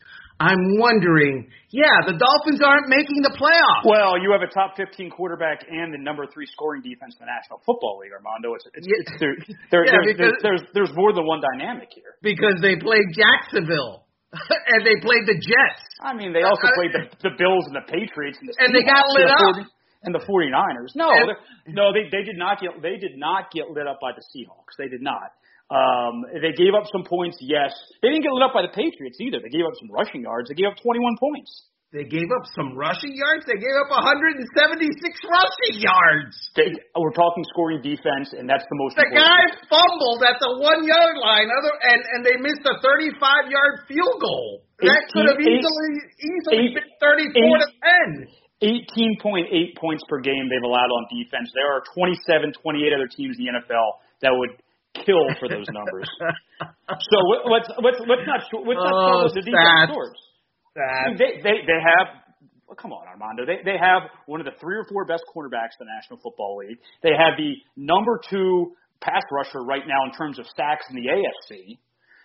I'm 0.43 0.79
wondering, 0.79 1.47
yeah, 1.71 2.03
the 2.03 2.19
Dolphins 2.19 2.59
aren't 2.59 2.91
making 2.91 3.23
the 3.23 3.31
playoffs. 3.39 3.87
Well, 3.87 4.19
you 4.19 4.35
have 4.35 4.43
a 4.43 4.51
top 4.51 4.75
15 4.75 5.11
quarterback 5.11 5.63
and 5.71 5.95
the 5.95 6.03
number 6.03 6.27
three 6.27 6.47
scoring 6.51 6.83
defense 6.83 7.15
in 7.15 7.27
the 7.27 7.31
National 7.31 7.63
Football 7.63 8.03
League, 8.03 8.11
Armando. 8.11 8.59
It's, 8.59 8.67
it's, 8.75 8.87
yeah. 8.87 9.07
it's 9.07 9.15
there, 9.23 9.35
there, 9.71 9.83
yeah, 9.87 10.03
there's, 10.03 10.19
because, 10.19 10.35
there's, 10.43 10.63
there's 10.75 10.93
more 10.99 11.15
than 11.15 11.27
one 11.27 11.39
dynamic 11.55 11.95
here. 11.95 12.19
Because 12.27 12.59
they 12.59 12.75
played 12.75 13.07
Jacksonville. 13.15 14.03
and 14.33 14.81
they 14.83 14.97
played 15.05 15.29
the 15.29 15.37
Jets. 15.37 15.85
I 16.01 16.17
mean, 16.17 16.33
they 16.33 16.43
also 16.43 16.65
uh, 16.65 16.73
uh, 16.73 16.79
played 16.81 16.93
the, 16.97 17.05
the 17.23 17.35
Bills 17.37 17.69
and 17.69 17.77
the 17.77 17.85
Patriots 17.85 18.41
and 18.41 18.49
the 18.49 18.55
and 18.65 18.73
they 18.73 18.81
got 18.81 19.05
lit 19.13 19.29
up. 19.29 19.69
And 20.05 20.15
the 20.15 20.19
49ers. 20.19 20.95
No, 20.95 21.11
no, 21.69 21.93
they 21.93 22.11
they 22.11 22.25
did 22.25 22.37
not 22.37 22.61
get 22.61 22.71
they 22.83 22.97
did 22.97 23.17
not 23.17 23.53
get 23.53 23.71
lit 23.71 23.87
up 23.87 23.99
by 24.01 24.11
the 24.11 24.23
Seahawks. 24.35 24.75
They 24.79 24.89
did 24.89 25.03
not. 25.03 25.31
Um, 25.73 26.27
they 26.29 26.53
gave 26.53 26.75
up 26.77 26.85
some 26.93 27.05
points, 27.05 27.39
yes. 27.41 27.73
They 28.03 28.13
didn't 28.13 28.29
get 28.29 28.33
lit 28.33 28.45
up 28.45 28.53
by 28.53 28.61
the 28.61 28.75
Patriots 28.75 29.17
either. 29.21 29.41
They 29.41 29.49
gave 29.49 29.65
up 29.65 29.73
some 29.81 29.89
rushing 29.89 30.21
yards. 30.21 30.53
They 30.53 30.59
gave 30.59 30.69
up 30.69 30.77
21 30.83 31.17
points. 31.17 31.49
They 31.93 32.09
gave 32.09 32.29
up 32.33 32.49
some 32.57 32.73
rushing 32.73 33.13
yards. 33.13 33.45
They 33.45 33.61
gave 33.61 33.77
up 33.85 33.93
176 33.93 34.49
rushing 35.29 35.77
yards. 35.77 36.33
They, 36.57 36.73
we're 36.97 37.13
talking 37.13 37.45
scoring 37.53 37.85
defense, 37.85 38.33
and 38.33 38.49
that's 38.49 38.65
the 38.65 38.77
most. 38.81 38.97
The 38.97 39.13
guy 39.13 39.45
fumbled 39.69 40.25
at 40.25 40.41
the 40.41 40.57
one 40.57 40.89
yard 40.89 41.21
line, 41.21 41.53
other 41.53 41.75
and 41.85 42.01
and 42.17 42.21
they 42.25 42.41
missed 42.41 42.65
a 42.65 42.81
35 42.81 43.53
yard 43.53 43.85
field 43.93 44.25
goal. 44.25 44.65
18, 44.81 44.89
that 44.89 45.05
could 45.13 45.27
have 45.37 45.41
easily 45.41 45.93
easily 46.17 46.73
eight, 46.73 46.81
been 46.81 46.89
34 46.97 47.29
eight, 47.29 47.61
to 47.61 47.69
10. 48.25 48.42
18.8 48.63 49.77
points 49.77 50.03
per 50.09 50.21
game 50.23 50.47
they've 50.49 50.63
allowed 50.65 50.89
on 50.89 51.03
defense. 51.11 51.51
There 51.53 51.67
are 51.67 51.83
27, 51.95 52.55
28 52.63 52.95
other 52.95 53.11
teams 53.11 53.37
in 53.39 53.51
the 53.51 53.59
NFL 53.59 53.89
that 54.23 54.31
would 54.31 54.55
kill 54.95 55.27
for 55.41 55.49
those 55.49 55.67
numbers. 55.73 56.09
so 56.63 57.17
let's 57.51 57.69
let's 57.83 58.01
let's 58.07 58.25
not 58.25 58.41
let's 58.63 58.81
not 58.81 58.95
oh, 58.95 59.29
the 59.35 59.43
defense 59.43 59.91
scores. 59.91 60.21
They 61.19 61.43
they 61.43 61.57
they 61.67 61.81
have. 61.83 62.23
Well, 62.67 62.79
come 62.81 62.93
on, 62.93 63.05
Armando. 63.09 63.45
They 63.45 63.61
they 63.65 63.77
have 63.77 64.09
one 64.27 64.41
of 64.41 64.47
the 64.47 64.57
three 64.61 64.77
or 64.77 64.85
four 64.89 65.05
best 65.05 65.25
cornerbacks 65.29 65.77
in 65.77 65.85
the 65.85 65.93
National 65.93 66.19
Football 66.23 66.65
League. 66.65 66.79
They 67.03 67.13
have 67.13 67.37
the 67.37 67.53
number 67.77 68.21
two 68.31 68.73
pass 69.01 69.23
rusher 69.33 69.61
right 69.61 69.85
now 69.85 70.07
in 70.07 70.13
terms 70.17 70.39
of 70.39 70.47
sacks 70.57 70.87
in 70.89 70.97
the 70.97 71.11
AFC. 71.11 71.79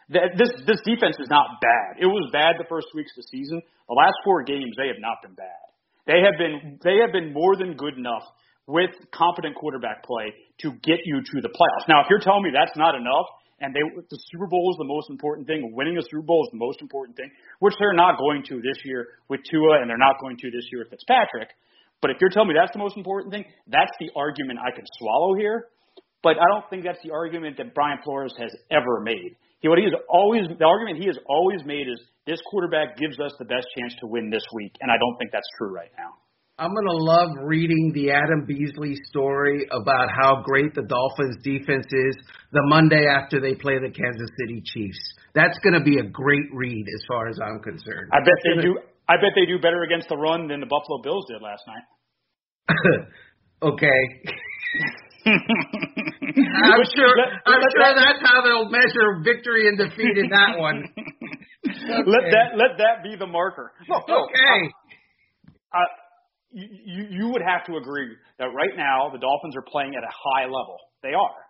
This 0.08 0.52
this 0.64 0.80
defense 0.88 1.18
is 1.20 1.28
not 1.28 1.60
bad. 1.60 2.00
It 2.00 2.08
was 2.08 2.30
bad 2.32 2.56
the 2.60 2.70
first 2.70 2.88
weeks 2.96 3.12
of 3.18 3.26
the 3.26 3.28
season. 3.28 3.62
The 3.90 3.96
last 3.96 4.16
four 4.24 4.44
games, 4.44 4.76
they 4.78 4.88
have 4.88 5.00
not 5.00 5.20
been 5.22 5.36
bad. 5.36 5.67
They 6.08 6.24
have 6.24 6.40
been 6.40 6.80
they 6.84 7.04
have 7.04 7.12
been 7.12 7.34
more 7.34 7.56
than 7.56 7.76
good 7.76 7.98
enough 7.98 8.24
with 8.66 8.92
competent 9.14 9.56
quarterback 9.56 10.04
play 10.04 10.34
to 10.62 10.72
get 10.84 11.00
you 11.06 11.22
to 11.22 11.42
the 11.42 11.50
playoffs. 11.50 11.88
Now, 11.88 12.02
if 12.02 12.08
you're 12.10 12.24
telling 12.24 12.44
me 12.44 12.52
that's 12.52 12.76
not 12.76 12.96
enough, 12.96 13.28
and 13.60 13.76
they 13.76 13.84
the 14.10 14.20
Super 14.32 14.48
Bowl 14.48 14.72
is 14.72 14.78
the 14.78 14.88
most 14.88 15.10
important 15.10 15.48
thing, 15.48 15.72
winning 15.76 15.98
a 15.98 16.02
Super 16.02 16.24
Bowl 16.24 16.48
is 16.48 16.52
the 16.52 16.60
most 16.60 16.82
important 16.82 17.18
thing, 17.18 17.30
which 17.60 17.76
they're 17.80 17.94
not 17.94 18.18
going 18.18 18.44
to 18.48 18.56
this 18.64 18.80
year 18.86 19.20
with 19.30 19.42
Tua, 19.50 19.82
and 19.82 19.90
they're 19.90 19.98
not 19.98 20.20
going 20.22 20.38
to 20.38 20.52
this 20.52 20.66
year 20.72 20.82
with 20.82 20.90
Fitzpatrick. 20.90 21.50
But 22.02 22.12
if 22.12 22.18
you're 22.22 22.30
telling 22.30 22.50
me 22.50 22.56
that's 22.58 22.74
the 22.74 22.80
most 22.80 22.96
important 22.96 23.34
thing, 23.34 23.46
that's 23.68 23.92
the 24.00 24.12
argument 24.16 24.60
I 24.60 24.72
can 24.72 24.86
swallow 25.00 25.36
here. 25.36 25.68
But 26.24 26.38
I 26.38 26.46
don't 26.52 26.70
think 26.70 26.84
that's 26.84 27.02
the 27.04 27.12
argument 27.12 27.58
that 27.58 27.74
Brian 27.74 28.00
Flores 28.04 28.34
has 28.40 28.54
ever 28.72 29.02
made. 29.02 29.36
He, 29.60 29.68
what 29.68 29.80
he 29.80 29.86
has 29.86 29.94
always, 30.10 30.46
the 30.48 30.66
argument 30.66 30.98
he 31.02 31.08
has 31.08 31.18
always 31.28 31.64
made 31.66 31.88
is 31.88 32.00
this 32.26 32.40
quarterback 32.50 32.98
gives 32.98 33.20
us 33.20 33.34
the 33.40 33.46
best 33.46 33.66
chance 33.78 33.96
to 34.02 34.08
win 34.08 34.30
this 34.30 34.46
week, 34.54 34.74
and 34.82 34.92
I 34.92 34.98
don't 34.98 35.18
think 35.18 35.32
that's 35.32 35.48
true 35.58 35.74
right 35.74 35.92
now. 35.98 36.14
I'm 36.60 36.74
gonna 36.74 36.98
love 36.98 37.30
reading 37.46 37.92
the 37.94 38.10
Adam 38.10 38.46
Beasley 38.48 38.96
story 39.10 39.68
about 39.70 40.10
how 40.10 40.42
great 40.44 40.74
the 40.74 40.82
Dolphins 40.82 41.38
defense 41.44 41.86
is 41.86 42.16
the 42.52 42.62
Monday 42.66 43.06
after 43.06 43.40
they 43.40 43.54
play 43.54 43.78
the 43.78 43.92
Kansas 43.92 44.30
City 44.42 44.64
Chiefs. 44.66 44.98
That's 45.36 45.58
gonna 45.60 45.84
be 45.84 46.00
a 46.00 46.04
great 46.04 46.50
read 46.52 46.86
as 46.96 47.06
far 47.08 47.28
as 47.30 47.38
I'm 47.40 47.62
concerned. 47.62 48.10
I 48.12 48.20
bet 48.20 48.34
they 48.44 48.62
do. 48.62 48.80
I 49.08 49.18
bet 49.18 49.32
they 49.36 49.46
do 49.46 49.60
better 49.60 49.84
against 49.84 50.10
the 50.10 50.18
run 50.18 50.48
than 50.48 50.60
the 50.60 50.66
Buffalo 50.66 51.00
Bills 51.04 51.26
did 51.30 51.44
last 51.44 51.62
night. 51.68 51.86
okay. 53.62 54.02
I'm 56.64 56.84
sure. 56.96 57.14
I'm 57.46 57.62
sure 57.76 57.92
that's 57.96 58.22
how 58.24 58.42
they'll 58.44 58.70
measure 58.70 59.22
victory 59.24 59.68
and 59.68 59.78
defeat 59.78 60.18
in 60.18 60.30
that 60.30 60.58
one. 60.58 60.84
Okay. 60.96 61.14
Let 62.08 62.32
that 62.32 62.56
let 62.56 62.78
that 62.78 63.04
be 63.04 63.18
the 63.20 63.28
marker. 63.28 63.74
No, 63.90 63.98
okay. 63.98 64.72
I, 65.74 65.78
I, 65.78 65.84
you 66.52 67.08
you 67.10 67.28
would 67.28 67.42
have 67.42 67.66
to 67.66 67.76
agree 67.76 68.16
that 68.40 68.46
right 68.46 68.76
now 68.78 69.10
the 69.12 69.20
Dolphins 69.20 69.56
are 69.58 69.66
playing 69.68 69.94
at 69.96 70.04
a 70.04 70.12
high 70.12 70.46
level. 70.46 70.78
They 71.04 71.10
are. 71.10 71.47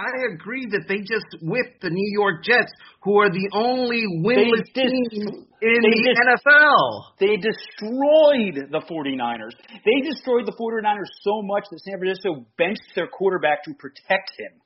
I 0.00 0.32
agree 0.32 0.64
that 0.72 0.88
they 0.88 1.00
just 1.04 1.28
whipped 1.42 1.82
the 1.82 1.90
New 1.90 2.10
York 2.16 2.42
Jets, 2.42 2.72
who 3.02 3.20
are 3.20 3.28
the 3.28 3.48
only 3.52 4.04
winless 4.24 4.64
dis- 4.72 4.88
team 4.88 5.44
in 5.60 5.80
the 5.84 5.92
dis- 5.92 6.16
NFL. 6.24 7.20
They 7.20 7.36
destroyed 7.36 8.72
the 8.72 8.80
49ers. 8.88 9.52
They 9.84 10.08
destroyed 10.08 10.46
the 10.46 10.56
49ers 10.56 11.10
so 11.20 11.42
much 11.42 11.64
that 11.70 11.80
San 11.84 11.98
Francisco 11.98 12.46
benched 12.56 12.96
their 12.96 13.08
quarterback 13.08 13.64
to 13.64 13.74
protect 13.78 14.32
him. 14.38 14.56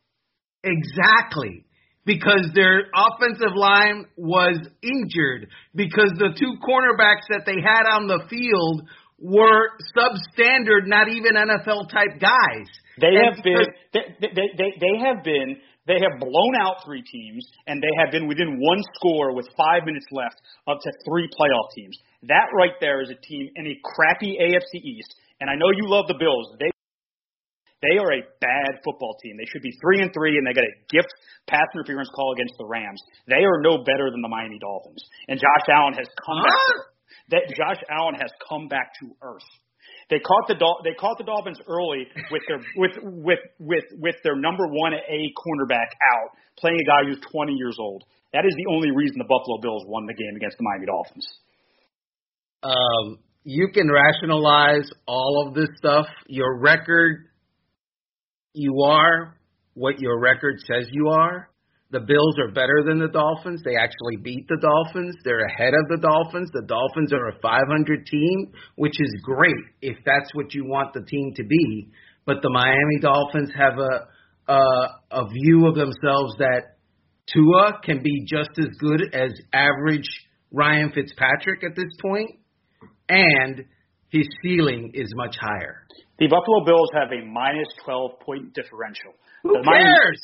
Exactly. 0.63 1.67
Because 2.07 2.51
their 2.55 2.91
offensive 2.95 3.57
line 3.57 4.05
was 4.17 4.61
injured. 4.83 5.49
Because 5.75 6.13
the 6.19 6.37
two 6.39 6.55
cornerbacks 6.63 7.27
that 7.31 7.43
they 7.47 7.59
had 7.65 7.91
on 7.91 8.07
the 8.07 8.21
field 8.29 8.87
were 9.19 9.71
substandard, 9.97 10.87
not 10.87 11.09
even 11.09 11.35
NFL 11.35 11.91
type 11.91 12.21
guys. 12.21 12.69
They 13.01 13.15
have 13.15 13.43
been 13.43 13.67
they, 13.93 14.01
they, 14.21 14.49
they, 14.57 14.71
they 14.79 14.95
have 15.05 15.25
been 15.25 15.57
they 15.87 16.01
have 16.01 16.19
blown 16.19 16.55
out 16.61 16.81
three 16.85 17.03
teams 17.03 17.45
and 17.67 17.83
they 17.83 17.93
have 17.99 18.11
been 18.11 18.27
within 18.27 18.59
one 18.59 18.83
score 18.97 19.35
with 19.35 19.47
five 19.57 19.85
minutes 19.85 20.07
left 20.13 20.41
up 20.67 20.79
to 20.81 20.91
three 21.05 21.29
playoff 21.29 21.69
teams. 21.77 21.97
That 22.23 22.49
right 22.57 22.75
there 22.81 23.03
is 23.03 23.11
a 23.11 23.21
team 23.21 23.51
in 23.57 23.67
a 23.67 23.77
crappy 23.85 24.39
AFC 24.41 24.81
East. 24.81 25.15
And 25.41 25.51
I 25.51 25.57
know 25.57 25.69
you 25.77 25.91
love 25.91 26.07
the 26.09 26.17
Bills. 26.19 26.57
They 26.59 26.71
they 27.85 28.01
are 28.01 28.17
a 28.17 28.25
bad 28.41 28.81
football 28.81 29.13
team. 29.21 29.37
They 29.37 29.45
should 29.53 29.61
be 29.61 29.77
three 29.77 30.01
and 30.01 30.09
three, 30.15 30.41
and 30.41 30.47
they 30.47 30.57
got 30.57 30.65
a 30.65 30.75
gift 30.89 31.13
pass 31.45 31.69
interference 31.77 32.09
call 32.17 32.33
against 32.33 32.57
the 32.57 32.65
Rams. 32.65 32.97
They 33.29 33.45
are 33.45 33.61
no 33.61 33.85
better 33.85 34.09
than 34.09 34.25
the 34.25 34.33
Miami 34.33 34.57
Dolphins. 34.57 35.05
And 35.29 35.37
Josh 35.37 35.69
Allen 35.69 35.93
has 35.93 36.09
come 36.17 36.41
huh? 36.41 36.49
back. 36.49 36.94
That 37.31 37.43
Josh 37.57 37.83
Allen 37.91 38.15
has 38.15 38.31
come 38.49 38.69
back 38.69 38.93
to 39.01 39.15
earth. 39.23 39.49
They 40.11 40.19
caught 40.19 40.49
the 40.49 40.55
Dol- 40.55 40.81
they 40.85 40.95
caught 40.95 41.19
the 41.19 41.25
Dolphins 41.25 41.61
early 41.67 42.07
with 42.31 42.43
their 42.49 42.61
with 42.77 42.93
with 43.03 43.39
with 43.59 43.85
with 43.99 44.17
their 44.23 44.37
number 44.37 44.67
one 44.67 44.93
A 44.93 45.21
cornerback 45.37 45.89
out, 46.13 46.31
playing 46.59 46.79
a 46.81 46.85
guy 46.85 47.09
who's 47.09 47.21
20 47.33 47.53
years 47.53 47.77
old. 47.79 48.05
That 48.33 48.45
is 48.45 48.55
the 48.57 48.75
only 48.75 48.91
reason 48.91 49.17
the 49.19 49.25
Buffalo 49.25 49.61
Bills 49.63 49.85
won 49.87 50.07
the 50.07 50.15
game 50.15 50.37
against 50.37 50.59
the 50.59 50.65
Miami 50.65 50.87
Dolphins. 50.87 51.27
Um, 52.63 53.19
you 53.45 53.69
can 53.73 53.91
rationalize 53.91 54.91
all 55.07 55.47
of 55.47 55.55
this 55.55 55.69
stuff. 55.77 56.07
Your 56.27 56.59
record, 56.59 57.27
you 58.53 58.83
are 58.85 59.37
what 59.75 60.01
your 60.01 60.19
record 60.19 60.57
says 60.67 60.89
you 60.91 61.09
are. 61.09 61.49
The 61.95 62.01
Bills 62.01 62.35
are 62.43 62.51
better 62.51 62.83
than 62.85 62.99
the 62.99 63.07
Dolphins. 63.07 63.63
They 63.65 63.77
actually 63.77 64.17
beat 64.21 64.49
the 64.49 64.59
Dolphins. 64.59 65.15
They're 65.23 65.47
ahead 65.47 65.75
of 65.75 65.87
the 65.89 66.03
Dolphins. 66.03 66.51
The 66.53 66.67
Dolphins 66.67 67.13
are 67.13 67.29
a 67.29 67.39
500 67.41 68.07
team, 68.07 68.53
which 68.75 68.99
is 68.99 69.15
great 69.23 69.63
if 69.81 69.97
that's 70.05 70.29
what 70.35 70.53
you 70.55 70.65
want 70.65 70.93
the 70.93 71.05
team 71.07 71.33
to 71.37 71.45
be. 71.45 71.91
But 72.27 72.43
the 72.43 72.51
Miami 72.51 72.99
Dolphins 73.01 73.53
have 73.57 73.79
a 73.79 74.09
a, 74.47 74.61
a 75.13 75.29
view 75.29 75.67
of 75.67 75.77
themselves 75.77 76.35
that 76.39 76.77
Tua 77.33 77.79
can 77.85 78.03
be 78.03 78.27
just 78.27 78.51
as 78.59 78.67
good 78.81 79.15
as 79.15 79.31
average 79.53 80.09
Ryan 80.51 80.91
Fitzpatrick 80.93 81.65
at 81.65 81.77
this 81.77 81.93
point, 82.03 82.31
and 83.09 83.65
his 84.11 84.27
ceiling 84.43 84.91
is 84.95 85.13
much 85.15 85.37
higher. 85.41 85.87
The 86.19 86.27
Buffalo 86.27 86.65
Bills 86.67 86.91
have 86.95 87.13
a 87.13 87.25
minus 87.25 87.69
12 87.85 88.21
point 88.21 88.53
differential. 88.53 89.15
Who 89.45 89.63
cares? 89.63 90.21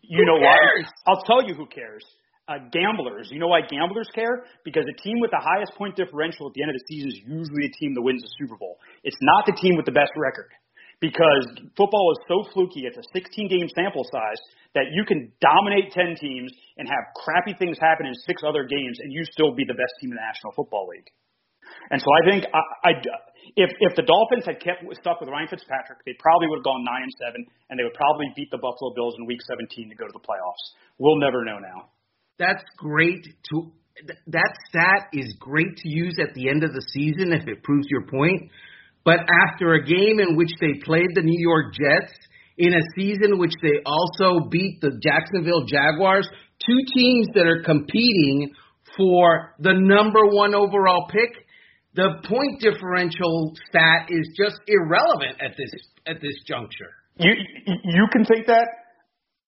You 0.00 0.24
know 0.24 0.40
cares? 0.40 0.88
why? 0.88 1.12
I'll 1.12 1.22
tell 1.22 1.46
you 1.46 1.54
who 1.54 1.66
cares. 1.66 2.04
Uh, 2.48 2.60
gamblers. 2.72 3.28
You 3.32 3.38
know 3.38 3.48
why 3.48 3.60
gamblers 3.64 4.08
care? 4.14 4.44
Because 4.64 4.84
a 4.84 4.96
team 5.00 5.20
with 5.20 5.30
the 5.30 5.40
highest 5.40 5.72
point 5.76 5.96
differential 5.96 6.48
at 6.48 6.52
the 6.52 6.60
end 6.60 6.72
of 6.72 6.76
the 6.76 6.84
season 6.88 7.08
is 7.08 7.20
usually 7.24 7.64
a 7.68 7.72
team 7.80 7.94
that 7.94 8.02
wins 8.02 8.20
the 8.20 8.28
Super 8.36 8.56
Bowl. 8.56 8.76
It's 9.04 9.16
not 9.20 9.46
the 9.46 9.56
team 9.56 9.76
with 9.76 9.86
the 9.86 9.96
best 9.96 10.12
record. 10.16 10.52
Because 11.00 11.48
football 11.76 12.12
is 12.12 12.20
so 12.28 12.44
fluky, 12.52 12.84
it's 12.84 12.96
a 12.96 13.06
16 13.12 13.48
game 13.48 13.68
sample 13.74 14.04
size 14.08 14.40
that 14.74 14.92
you 14.92 15.04
can 15.04 15.32
dominate 15.40 15.92
10 15.92 16.16
teams 16.20 16.52
and 16.76 16.88
have 16.88 17.04
crappy 17.16 17.56
things 17.58 17.78
happen 17.80 18.06
in 18.06 18.14
six 18.28 18.42
other 18.46 18.64
games 18.64 18.98
and 19.00 19.12
you 19.12 19.24
still 19.24 19.54
be 19.54 19.64
the 19.64 19.76
best 19.76 19.92
team 20.00 20.12
in 20.12 20.16
the 20.16 20.24
National 20.24 20.52
Football 20.52 20.88
League. 20.88 21.08
And 21.90 22.00
so 22.00 22.08
I 22.08 22.20
think 22.30 22.44
I, 22.52 22.62
I 22.88 22.92
if 23.56 23.70
if 23.80 23.92
the 23.96 24.02
Dolphins 24.02 24.44
had 24.46 24.60
kept 24.60 24.82
stuck 25.00 25.20
with 25.20 25.28
Ryan 25.28 25.48
Fitzpatrick, 25.48 26.00
they 26.06 26.16
probably 26.18 26.48
would 26.48 26.64
have 26.64 26.68
gone 26.68 26.84
nine 26.84 27.04
and 27.04 27.14
seven, 27.20 27.40
and 27.70 27.78
they 27.78 27.84
would 27.84 27.94
probably 27.94 28.32
beat 28.34 28.50
the 28.50 28.58
Buffalo 28.58 28.92
Bills 28.94 29.14
in 29.18 29.26
Week 29.26 29.40
17 29.44 29.90
to 29.90 29.96
go 29.96 30.06
to 30.06 30.14
the 30.14 30.24
playoffs. 30.24 30.64
We'll 30.98 31.20
never 31.20 31.44
know 31.44 31.58
now. 31.58 31.92
That's 32.38 32.64
great 32.78 33.24
to 33.24 33.56
that 34.26 34.52
stat 34.68 35.08
is 35.12 35.36
great 35.38 35.76
to 35.76 35.88
use 35.88 36.18
at 36.20 36.34
the 36.34 36.48
end 36.50 36.64
of 36.64 36.72
the 36.72 36.84
season 36.92 37.32
if 37.32 37.46
it 37.46 37.62
proves 37.62 37.86
your 37.88 38.06
point. 38.06 38.50
But 39.04 39.20
after 39.46 39.74
a 39.74 39.84
game 39.84 40.18
in 40.18 40.36
which 40.36 40.50
they 40.60 40.80
played 40.84 41.12
the 41.14 41.22
New 41.22 41.38
York 41.38 41.74
Jets, 41.74 42.12
in 42.56 42.72
a 42.72 42.80
season 42.96 43.38
which 43.38 43.52
they 43.62 43.82
also 43.84 44.48
beat 44.48 44.80
the 44.80 44.98
Jacksonville 45.02 45.64
Jaguars, 45.66 46.28
two 46.64 46.78
teams 46.94 47.28
that 47.34 47.46
are 47.46 47.62
competing 47.62 48.52
for 48.96 49.54
the 49.58 49.74
number 49.74 50.26
one 50.26 50.54
overall 50.54 51.08
pick, 51.10 51.43
the 51.94 52.20
point 52.26 52.60
differential 52.60 53.54
stat 53.68 54.10
is 54.10 54.26
just 54.36 54.58
irrelevant 54.66 55.40
at 55.40 55.56
this 55.56 55.70
at 56.06 56.20
this 56.20 56.34
juncture. 56.46 56.90
You 57.18 57.32
you 57.66 58.06
can 58.12 58.24
think 58.24 58.46
that. 58.46 58.66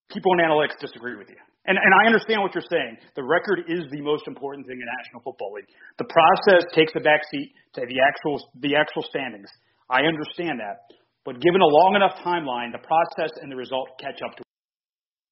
People 0.09 0.31
in 0.35 0.39
analytics 0.39 0.79
disagree 0.79 1.19
with 1.19 1.27
you. 1.29 1.43
And, 1.67 1.75
and 1.75 1.93
I 1.99 2.07
understand 2.07 2.39
what 2.39 2.55
you're 2.55 2.71
saying. 2.71 2.97
The 3.19 3.27
record 3.27 3.67
is 3.67 3.91
the 3.91 4.01
most 4.01 4.31
important 4.31 4.71
thing 4.71 4.79
in 4.79 4.87
National 4.87 5.19
Football 5.27 5.59
League. 5.59 5.67
The 5.99 6.07
process 6.07 6.63
takes 6.71 6.95
a 6.95 7.03
backseat 7.03 7.51
to 7.75 7.83
the 7.83 7.99
actual 7.99 8.39
the 8.63 8.79
actual 8.79 9.03
standings. 9.11 9.51
I 9.91 10.07
understand 10.07 10.63
that, 10.63 10.87
but 11.27 11.43
given 11.43 11.61
a 11.61 11.67
long 11.67 11.99
enough 11.99 12.15
timeline, 12.23 12.71
the 12.71 12.87
process 12.87 13.35
and 13.43 13.51
the 13.51 13.57
result 13.59 13.99
catch 13.99 14.23
up 14.23 14.39
to. 14.39 14.43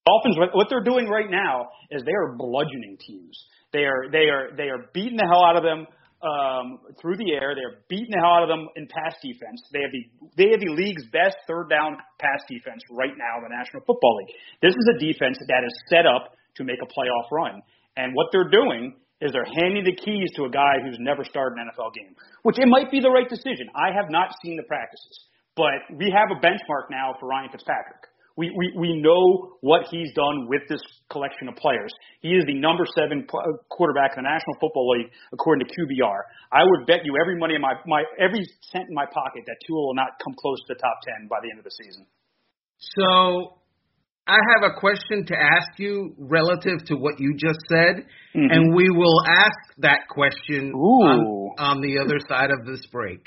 Dolphins, 0.07 0.37
what 0.53 0.67
they're 0.69 0.83
doing 0.83 1.07
right 1.07 1.31
now 1.31 1.71
is 1.91 2.03
they 2.03 2.13
are 2.13 2.35
bludgeoning 2.37 2.99
teams. 2.99 3.39
They 3.73 3.87
are 3.87 4.11
they 4.11 4.27
are 4.27 4.51
they 4.57 4.69
are 4.75 4.91
beating 4.93 5.17
the 5.17 5.27
hell 5.31 5.47
out 5.47 5.57
of 5.57 5.63
them 5.63 5.87
um, 6.25 6.81
through 7.01 7.17
the 7.21 7.37
air. 7.37 7.53
They're 7.55 7.85
beating 7.89 8.11
the 8.11 8.19
hell 8.19 8.41
out 8.41 8.45
of 8.45 8.51
them 8.51 8.67
in 8.75 8.89
pass 8.89 9.15
defense. 9.21 9.61
They 9.71 9.85
have 9.85 9.93
the 9.93 10.05
they 10.35 10.49
have 10.51 10.61
the 10.65 10.73
league's 10.73 11.05
best 11.13 11.37
third 11.47 11.69
down 11.69 12.01
pass 12.19 12.41
defense 12.49 12.81
right 12.91 13.13
now 13.13 13.45
the 13.45 13.53
National 13.53 13.85
Football 13.85 14.25
League. 14.25 14.35
This 14.65 14.73
is 14.73 14.87
a 14.91 14.99
defense 14.99 15.39
that 15.47 15.63
is 15.63 15.75
set 15.93 16.09
up 16.09 16.33
to 16.57 16.65
make 16.65 16.81
a 16.81 16.89
playoff 16.89 17.29
run. 17.31 17.61
And 17.97 18.17
what 18.17 18.33
they're 18.33 18.51
doing 18.51 18.97
is 19.21 19.33
they're 19.33 19.47
handing 19.47 19.85
the 19.85 19.95
keys 19.95 20.33
to 20.37 20.45
a 20.45 20.51
guy 20.51 20.81
who's 20.83 20.99
never 20.99 21.25
started 21.25 21.61
an 21.61 21.71
NFL 21.71 21.95
game, 21.95 22.17
which 22.43 22.59
it 22.59 22.67
might 22.67 22.91
be 22.91 22.99
the 23.01 23.11
right 23.11 23.29
decision. 23.29 23.69
I 23.77 23.95
have 23.95 24.11
not 24.11 24.35
seen 24.43 24.57
the 24.57 24.67
practices, 24.67 25.29
but 25.55 25.85
we 25.95 26.11
have 26.11 26.35
a 26.35 26.41
benchmark 26.41 26.91
now 26.91 27.15
for 27.21 27.29
Ryan 27.29 27.51
Fitzpatrick. 27.53 28.11
We, 28.37 28.51
we, 28.51 28.73
we 28.77 29.01
know 29.01 29.57
what 29.61 29.87
he's 29.91 30.13
done 30.15 30.49
with 30.49 30.63
this 30.69 30.83
collection 31.09 31.49
of 31.49 31.55
players. 31.55 31.93
He 32.21 32.31
is 32.35 32.45
the 32.47 32.59
number 32.59 32.85
seven 32.99 33.27
uh, 33.31 33.63
quarterback 33.71 34.19
in 34.19 34.25
the 34.25 34.29
National 34.29 34.59
Football 34.61 34.99
League 34.99 35.11
according 35.33 35.67
to 35.67 35.71
QBR. 35.71 36.19
I 36.51 36.65
would 36.67 36.87
bet 36.87 37.05
you 37.05 37.15
every 37.21 37.39
money 37.39 37.55
in 37.55 37.61
my, 37.61 37.75
my 37.87 38.03
every 38.19 38.43
cent 38.73 38.89
in 38.89 38.95
my 38.95 39.07
pocket 39.07 39.45
that 39.47 39.57
Tua 39.67 39.79
will 39.79 39.95
not 39.95 40.19
come 40.23 40.35
close 40.35 40.59
to 40.67 40.75
the 40.75 40.81
top 40.81 40.99
ten 41.07 41.29
by 41.29 41.39
the 41.43 41.51
end 41.51 41.59
of 41.59 41.65
the 41.65 41.71
season. 41.71 42.07
So 42.99 43.59
I 44.27 44.39
have 44.57 44.71
a 44.71 44.81
question 44.81 45.27
to 45.27 45.35
ask 45.37 45.79
you 45.79 46.15
relative 46.19 46.85
to 46.87 46.97
what 46.97 47.21
you 47.21 47.35
just 47.37 47.61
said, 47.69 48.07
mm-hmm. 48.35 48.51
and 48.51 48.75
we 48.75 48.89
will 48.89 49.23
ask 49.29 49.59
that 49.79 50.09
question 50.09 50.73
on, 50.73 51.55
on 51.59 51.81
the 51.83 51.99
other 51.99 52.19
side 52.29 52.51
of 52.51 52.65
this 52.65 52.87
break. 52.91 53.27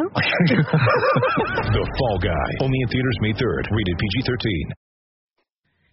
the 1.71 1.85
Fall 1.97 2.19
Guy. 2.19 2.49
Only 2.61 2.79
in 2.81 2.87
theaters 2.89 3.17
May 3.21 3.33
3rd. 3.33 3.63
Rated 3.71 3.97
PG-13. 3.97 4.71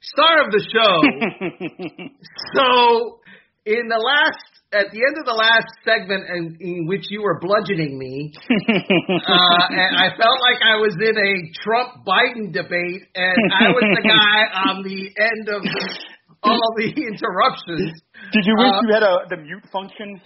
Star 0.00 0.44
of 0.46 0.52
the 0.52 0.62
show. 0.72 0.94
so, 2.54 3.20
in 3.66 3.88
the 3.88 3.98
last, 3.98 4.42
at 4.72 4.90
the 4.90 5.00
end 5.02 5.18
of 5.18 5.26
the 5.26 5.34
last 5.34 5.66
segment, 5.84 6.24
in, 6.30 6.56
in 6.60 6.86
which 6.86 7.06
you 7.10 7.22
were 7.22 7.38
bludgeoning 7.40 7.98
me, 7.98 8.32
uh, 8.50 9.66
and 9.70 9.96
I 9.96 10.10
felt 10.16 10.38
like 10.42 10.62
I 10.64 10.76
was 10.76 10.94
in 10.98 11.16
a 11.18 11.32
Trump 11.62 12.06
Biden 12.06 12.52
debate, 12.52 13.02
and 13.14 13.38
I 13.52 13.70
was 13.70 13.82
the 13.82 14.02
guy 14.08 14.70
on 14.70 14.82
the 14.82 15.10
end 15.18 15.48
of 15.48 15.62
the, 15.62 15.98
all 16.42 16.74
the 16.76 16.90
interruptions. 16.90 18.00
Did 18.32 18.44
you 18.46 18.54
wish 18.58 18.72
Uh, 18.72 18.82
you 18.82 18.94
had 18.94 19.02
a 19.02 19.14
the 19.30 19.36
mute 19.42 19.66
function? 19.72 20.20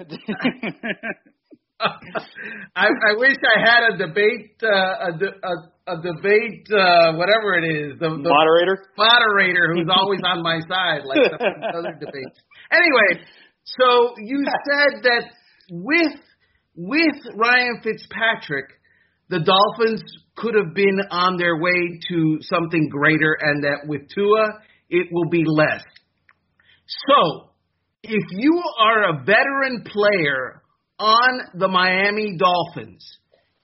I, 2.76 2.86
I 2.86 3.12
wish 3.16 3.36
I 3.42 3.60
had 3.60 3.94
a 3.94 3.96
debate, 3.98 4.56
uh, 4.62 4.68
a, 4.68 5.10
a, 5.12 5.94
a 5.94 6.02
debate, 6.02 6.66
uh, 6.70 7.14
whatever 7.14 7.54
it 7.58 7.64
is, 7.64 7.98
the, 7.98 8.08
the 8.08 8.28
Moderator. 8.28 8.86
moderator 8.96 9.74
who's 9.74 9.88
always 9.96 10.20
on 10.24 10.42
my 10.42 10.60
side, 10.68 11.02
like 11.04 11.18
the 11.18 11.78
other 11.78 11.94
debates. 11.98 12.38
Anyway, 12.70 13.24
so 13.64 14.14
you 14.18 14.44
said 14.44 15.02
that 15.02 15.24
with 15.70 16.20
with 16.74 17.16
Ryan 17.36 17.80
Fitzpatrick, 17.82 18.66
the 19.28 19.40
Dolphins 19.40 20.02
could 20.36 20.54
have 20.54 20.74
been 20.74 20.98
on 21.10 21.36
their 21.36 21.58
way 21.60 22.00
to 22.08 22.38
something 22.40 22.88
greater, 22.90 23.36
and 23.40 23.64
that 23.64 23.86
with 23.86 24.02
Tua, 24.14 24.60
it 24.88 25.08
will 25.12 25.28
be 25.28 25.44
less. 25.46 25.82
So, 26.86 27.50
if 28.02 28.24
you 28.30 28.62
are 28.80 29.10
a 29.10 29.24
veteran 29.24 29.84
player 29.84 30.61
on 31.02 31.58
the 31.58 31.66
Miami 31.68 32.36
Dolphins, 32.38 33.02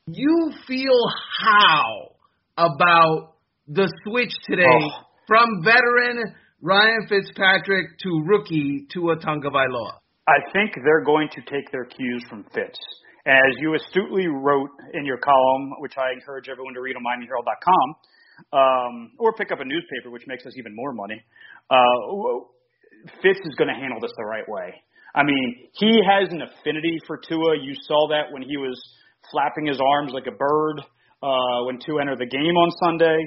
you 0.06 0.52
feel 0.66 0.98
how 1.46 2.10
about 2.56 3.34
the 3.68 3.86
switch 4.04 4.32
today 4.50 4.64
Oh. 4.66 5.04
from 5.26 5.62
veteran 5.62 6.34
Ryan 6.60 7.06
Fitzpatrick 7.08 7.98
to 8.02 8.22
rookie 8.26 8.86
Tua 8.90 9.16
Tagovailoa? 9.16 10.00
I 10.26 10.40
think 10.52 10.74
they're 10.84 11.04
going 11.04 11.28
to 11.34 11.40
take 11.42 11.70
their 11.70 11.84
cues 11.84 12.24
from 12.28 12.44
Fitz. 12.52 12.78
As 13.26 13.54
you 13.60 13.74
astutely 13.74 14.26
wrote 14.26 14.70
in 14.94 15.04
your 15.04 15.18
column, 15.18 15.74
which 15.78 15.94
I 15.96 16.12
encourage 16.12 16.48
everyone 16.48 16.74
to 16.74 16.80
read 16.80 16.96
on 16.96 17.02
MiamiHerald.com, 17.04 17.94
um, 18.52 19.12
or 19.18 19.32
pick 19.34 19.52
up 19.52 19.60
a 19.60 19.64
newspaper, 19.64 20.10
which 20.10 20.26
makes 20.26 20.44
us 20.46 20.52
even 20.58 20.74
more 20.74 20.92
money. 20.92 21.22
Uh, 21.70 21.76
Fitz 23.22 23.38
is 23.44 23.54
going 23.56 23.68
to 23.68 23.74
handle 23.78 24.00
this 24.00 24.12
the 24.16 24.24
right 24.24 24.48
way. 24.48 24.74
I 25.18 25.24
mean, 25.24 25.66
he 25.74 25.98
has 26.06 26.30
an 26.30 26.42
affinity 26.42 26.96
for 27.08 27.18
Tua. 27.18 27.58
You 27.58 27.74
saw 27.90 28.06
that 28.14 28.30
when 28.30 28.42
he 28.42 28.56
was 28.56 28.78
flapping 29.32 29.66
his 29.66 29.80
arms 29.82 30.12
like 30.14 30.28
a 30.28 30.36
bird 30.36 30.78
uh, 31.22 31.66
when 31.66 31.80
Tua 31.82 32.02
entered 32.02 32.20
the 32.20 32.30
game 32.30 32.54
on 32.54 32.70
Sunday. 32.84 33.18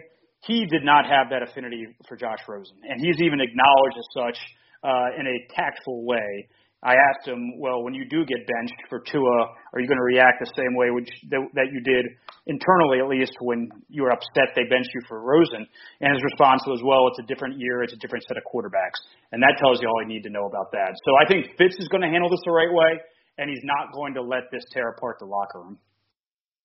He 0.47 0.65
did 0.65 0.85
not 0.85 1.03
have 1.05 1.27
that 1.29 1.43
affinity 1.43 1.85
for 2.07 2.15
Josh 2.15 2.39
Rosen, 2.47 2.77
and 2.87 2.99
he's 3.03 3.19
even 3.21 3.41
acknowledged 3.41 3.97
as 3.99 4.07
such 4.15 4.39
uh, 4.83 5.19
in 5.19 5.27
a 5.27 5.53
tactful 5.53 6.05
way. 6.05 6.47
I 6.81 6.95
asked 6.95 7.27
him, 7.27 7.59
well, 7.59 7.83
when 7.83 7.93
you 7.93 8.07
do 8.09 8.25
get 8.25 8.39
benched 8.47 8.81
for 8.89 9.03
Tua, 9.05 9.53
are 9.73 9.79
you 9.79 9.87
going 9.87 9.99
to 9.99 10.09
react 10.15 10.39
the 10.39 10.51
same 10.55 10.73
way 10.73 10.89
which, 10.89 11.09
that, 11.29 11.41
that 11.53 11.67
you 11.71 11.81
did 11.81 12.05
internally, 12.47 12.99
at 12.99 13.07
least, 13.07 13.33
when 13.41 13.69
you 13.89 14.03
were 14.03 14.11
upset 14.11 14.55
they 14.55 14.63
benched 14.69 14.89
you 14.93 15.01
for 15.07 15.21
Rosen? 15.21 15.65
And 16.01 16.13
his 16.13 16.23
response 16.23 16.63
was, 16.65 16.81
well, 16.83 17.07
it's 17.09 17.19
a 17.19 17.27
different 17.27 17.59
year, 17.59 17.83
it's 17.83 17.93
a 17.93 18.01
different 18.01 18.25
set 18.27 18.37
of 18.37 18.43
quarterbacks. 18.43 18.99
And 19.31 19.41
that 19.43 19.57
tells 19.59 19.81
you 19.81 19.87
all 19.87 20.01
you 20.01 20.09
need 20.09 20.23
to 20.23 20.33
know 20.33 20.45
about 20.45 20.71
that. 20.71 20.95
So 21.05 21.11
I 21.19 21.27
think 21.27 21.57
Fitz 21.57 21.75
is 21.79 21.87
going 21.89 22.01
to 22.01 22.09
handle 22.09 22.29
this 22.29 22.41
the 22.45 22.51
right 22.51 22.71
way, 22.71 22.99
and 23.37 23.49
he's 23.49 23.63
not 23.63 23.93
going 23.93 24.13
to 24.15 24.21
let 24.21 24.49
this 24.51 24.63
tear 24.71 24.89
apart 24.89 25.17
the 25.19 25.25
locker 25.25 25.59
room. 25.59 25.77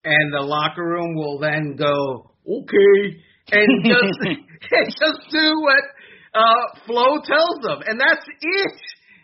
And 0.05 0.33
the 0.33 0.43
locker 0.43 0.85
room 0.85 1.17
will 1.17 1.39
then 1.39 1.75
go, 1.77 2.31
okay, 2.47 3.19
and 3.53 3.85
just 3.85 4.19
and 4.71 4.87
just 4.87 5.21
do 5.31 5.61
what 5.61 5.85
uh, 6.35 6.81
Flo 6.87 7.21
tells 7.25 7.59
them, 7.63 7.83
and 7.87 8.01
that's 8.01 8.25
it. 8.41 8.81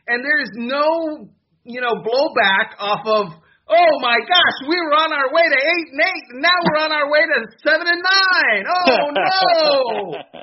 And 0.06 0.24
there's 0.24 0.50
no, 0.54 1.30
you 1.64 1.80
know, 1.80 1.94
blowback 1.94 2.74
off 2.78 3.06
of. 3.06 3.41
Oh 3.72 3.94
my 4.04 4.20
gosh, 4.20 4.56
we 4.68 4.76
were 4.76 4.92
on 5.00 5.10
our 5.16 5.32
way 5.32 5.48
to 5.48 5.56
eight 5.56 5.88
and 5.96 6.00
eight, 6.04 6.24
and 6.36 6.40
now 6.44 6.52
we're 6.68 6.82
on 6.84 6.92
our 6.92 7.08
way 7.08 7.24
to 7.24 7.38
seven 7.64 7.88
and 7.88 8.02
nine. 8.04 8.62
Oh 8.68 9.04
no, 9.16 9.32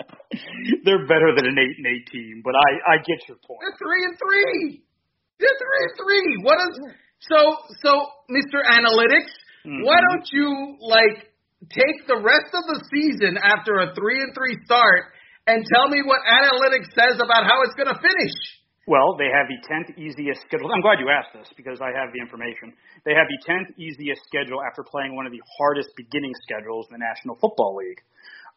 They're 0.86 1.06
better 1.06 1.30
than 1.38 1.46
an 1.46 1.58
eight 1.62 1.78
and 1.78 1.88
eight 1.88 2.08
team, 2.10 2.42
but 2.44 2.54
I 2.58 2.70
I 2.94 2.96
get 3.06 3.22
your 3.30 3.38
point. 3.46 3.62
they're 3.62 3.78
three 3.78 4.02
and 4.10 4.16
three. 4.18 4.82
They're 5.40 5.58
three 5.62 5.82
and 5.86 5.96
three. 6.02 6.30
What 6.42 6.58
is 6.70 6.74
so 7.30 7.40
so, 7.86 7.92
Mr. 8.34 8.66
Analytics? 8.66 9.30
Mhm. 9.66 9.86
Why 9.86 10.00
don't 10.02 10.28
you 10.34 10.78
like 10.82 11.30
take 11.70 12.08
the 12.08 12.18
rest 12.18 12.50
of 12.56 12.64
the 12.66 12.80
season 12.90 13.38
after 13.38 13.78
a 13.84 13.94
three 13.94 14.22
and 14.22 14.34
three 14.34 14.58
start 14.66 15.12
and 15.46 15.66
tell 15.76 15.90
me 15.90 16.02
what 16.02 16.20
analytics 16.26 16.90
says 16.96 17.20
about 17.20 17.44
how 17.46 17.62
it's 17.68 17.76
going 17.76 17.94
to 17.94 18.00
finish? 18.02 18.36
Well, 18.90 19.14
they 19.22 19.30
have 19.30 19.46
the 19.46 19.62
10th 19.70 20.02
easiest 20.02 20.42
schedule. 20.50 20.74
I'm 20.74 20.82
glad 20.82 20.98
you 20.98 21.14
asked 21.14 21.30
this 21.38 21.46
because 21.54 21.78
I 21.78 21.94
have 21.94 22.10
the 22.10 22.18
information. 22.18 22.74
They 23.06 23.14
have 23.14 23.30
the 23.30 23.38
10th 23.46 23.78
easiest 23.78 24.26
schedule 24.26 24.66
after 24.66 24.82
playing 24.82 25.14
one 25.14 25.30
of 25.30 25.32
the 25.32 25.46
hardest 25.62 25.94
beginning 25.94 26.34
schedules 26.42 26.90
in 26.90 26.98
the 26.98 27.04
National 27.06 27.38
Football 27.38 27.78
League. 27.78 28.02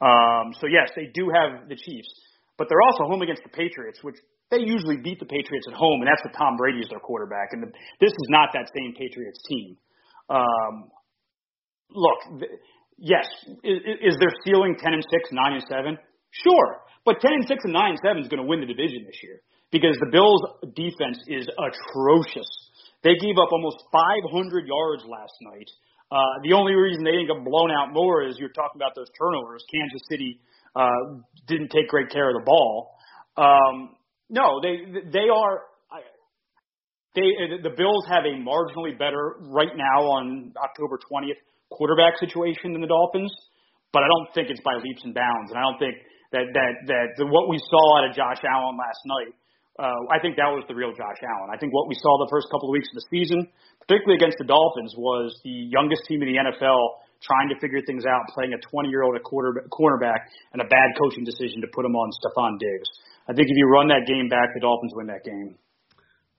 Um, 0.01 0.57
so 0.57 0.73
yes, 0.73 0.89
they 0.97 1.13
do 1.13 1.29
have 1.29 1.69
the 1.69 1.77
Chiefs, 1.77 2.09
but 2.57 2.73
they're 2.73 2.81
also 2.81 3.05
home 3.13 3.21
against 3.21 3.45
the 3.45 3.53
Patriots, 3.53 4.01
which 4.01 4.17
they 4.49 4.65
usually 4.65 4.97
beat 5.05 5.21
the 5.21 5.29
Patriots 5.29 5.69
at 5.69 5.77
home, 5.77 6.01
and 6.01 6.09
that's 6.09 6.25
with 6.25 6.33
Tom 6.33 6.57
Brady 6.57 6.81
as 6.81 6.89
their 6.89 7.05
quarterback. 7.05 7.53
And 7.53 7.69
the, 7.69 7.71
this 8.01 8.17
is 8.17 8.29
not 8.33 8.57
that 8.57 8.73
same 8.73 8.97
Patriots 8.97 9.37
team. 9.53 9.77
Um, 10.33 10.89
look, 11.93 12.41
th- 12.41 12.57
yes, 12.97 13.29
is, 13.61 13.85
is 14.01 14.17
their 14.17 14.33
ceiling 14.49 14.81
10 14.81 14.97
and 14.97 15.05
6, 15.05 15.29
9 15.29 15.61
and 15.61 15.65
7? 15.69 16.01
Sure, 16.41 16.81
but 17.05 17.21
10 17.21 17.37
and 17.37 17.45
6 17.45 17.53
and 17.69 17.77
9 17.77 17.85
and 17.85 18.01
7 18.01 18.17
is 18.25 18.33
going 18.33 18.41
to 18.41 18.49
win 18.49 18.65
the 18.65 18.71
division 18.73 19.05
this 19.05 19.21
year 19.21 19.45
because 19.73 19.97
the 19.99 20.13
Bills' 20.13 20.45
defense 20.77 21.19
is 21.27 21.49
atrocious. 21.57 22.47
They 23.03 23.17
gave 23.19 23.41
up 23.41 23.51
almost 23.51 23.83
500 23.91 24.69
yards 24.69 25.03
last 25.09 25.35
night. 25.41 25.69
Uh, 26.13 26.21
the 26.45 26.53
only 26.53 26.75
reason 26.75 27.03
they 27.03 27.17
didn't 27.17 27.33
get 27.33 27.43
blown 27.43 27.73
out 27.73 27.93
more 27.93 28.23
is 28.23 28.37
you're 28.39 28.53
talking 28.53 28.77
about 28.77 28.93
those 28.95 29.09
turnovers. 29.19 29.65
Kansas 29.73 30.05
City 30.09 30.39
uh, 30.77 31.25
didn't 31.49 31.73
take 31.73 31.89
great 31.89 32.11
care 32.11 32.29
of 32.29 32.37
the 32.37 32.45
ball. 32.45 32.93
Um, 33.37 33.97
no, 34.29 34.61
they 34.61 34.85
they 35.11 35.33
are. 35.33 35.73
They 37.15 37.61
the 37.61 37.73
Bills 37.77 38.05
have 38.09 38.25
a 38.25 38.37
marginally 38.41 38.97
better 38.97 39.37
right 39.53 39.73
now 39.77 40.01
on 40.17 40.53
October 40.57 40.97
20th 40.97 41.41
quarterback 41.71 42.17
situation 42.21 42.73
than 42.73 42.81
the 42.81 42.89
Dolphins, 42.89 43.33
but 43.93 44.03
I 44.03 44.09
don't 44.09 44.33
think 44.35 44.49
it's 44.49 44.61
by 44.65 44.77
leaps 44.81 45.05
and 45.05 45.13
bounds. 45.13 45.53
And 45.53 45.57
I 45.57 45.63
don't 45.65 45.79
think 45.81 45.97
that 46.33 46.45
that 46.53 46.73
that 46.89 47.25
what 47.29 47.49
we 47.49 47.61
saw 47.61 48.01
out 48.01 48.09
of 48.09 48.17
Josh 48.17 48.41
Allen 48.45 48.77
last 48.77 49.01
night. 49.05 49.33
Uh, 49.79 50.05
I 50.13 50.21
think 50.21 50.37
that 50.37 50.53
was 50.53 50.69
the 50.69 50.77
real 50.77 50.93
Josh 50.93 51.17
Allen. 51.25 51.49
I 51.49 51.57
think 51.57 51.73
what 51.73 51.89
we 51.89 51.97
saw 51.97 52.21
the 52.21 52.29
first 52.29 52.53
couple 52.53 52.69
of 52.69 52.77
weeks 52.77 52.93
of 52.93 53.01
the 53.01 53.07
season, 53.09 53.49
particularly 53.81 54.21
against 54.21 54.37
the 54.37 54.45
Dolphins, 54.45 54.93
was 55.01 55.33
the 55.45 55.73
youngest 55.73 56.05
team 56.05 56.21
in 56.21 56.29
the 56.29 56.39
NFL 56.45 57.01
trying 57.25 57.49
to 57.49 57.57
figure 57.57 57.81
things 57.87 58.05
out, 58.05 58.29
playing 58.37 58.53
a 58.53 58.61
20-year-old 58.61 59.17
at 59.17 59.25
cornerback, 59.25 60.29
and 60.53 60.61
a 60.61 60.69
bad 60.69 60.89
coaching 61.01 61.25
decision 61.25 61.63
to 61.65 61.69
put 61.73 61.87
him 61.87 61.97
on 61.97 62.11
Stefon 62.21 62.59
Diggs. 62.61 62.89
I 63.29 63.33
think 63.33 63.49
if 63.49 63.57
you 63.57 63.65
run 63.71 63.89
that 63.89 64.05
game 64.05 64.29
back, 64.29 64.53
the 64.53 64.61
Dolphins 64.61 64.93
win 64.95 65.07
that 65.07 65.25
game. 65.25 65.57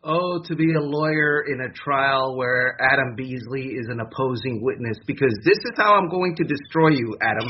Oh, 0.05 0.41
to 0.47 0.55
be 0.55 0.73
a 0.73 0.81
lawyer 0.81 1.45
in 1.47 1.61
a 1.61 1.71
trial 1.71 2.35
where 2.35 2.75
Adam 2.81 3.15
Beasley 3.15 3.67
is 3.67 3.87
an 3.87 4.01
opposing 4.01 4.61
witness, 4.61 4.97
because 5.07 5.33
this 5.45 5.57
is 5.57 5.71
how 5.77 5.95
I'm 5.95 6.09
going 6.09 6.35
to 6.35 6.43
destroy 6.43 6.89
you, 6.89 7.15
Adam. 7.21 7.47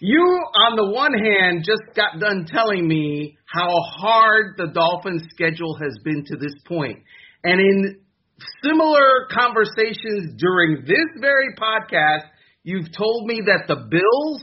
you, 0.00 0.20
on 0.20 0.76
the 0.76 0.90
one 0.92 1.14
hand, 1.14 1.64
just 1.64 1.80
got 1.96 2.20
done 2.20 2.44
telling 2.46 2.86
me 2.86 3.38
how 3.46 3.70
hard 3.70 4.58
the 4.58 4.66
Dolphins' 4.66 5.22
schedule 5.30 5.78
has 5.80 5.96
been 6.04 6.24
to 6.26 6.36
this 6.36 6.52
point. 6.68 6.98
And 7.42 7.58
in 7.58 8.00
similar 8.62 9.28
conversations 9.30 10.34
during 10.36 10.84
this 10.84 11.08
very 11.22 11.54
podcast, 11.56 12.26
you've 12.64 12.92
told 12.94 13.26
me 13.26 13.40
that 13.46 13.66
the 13.66 13.76
Bills 13.76 14.42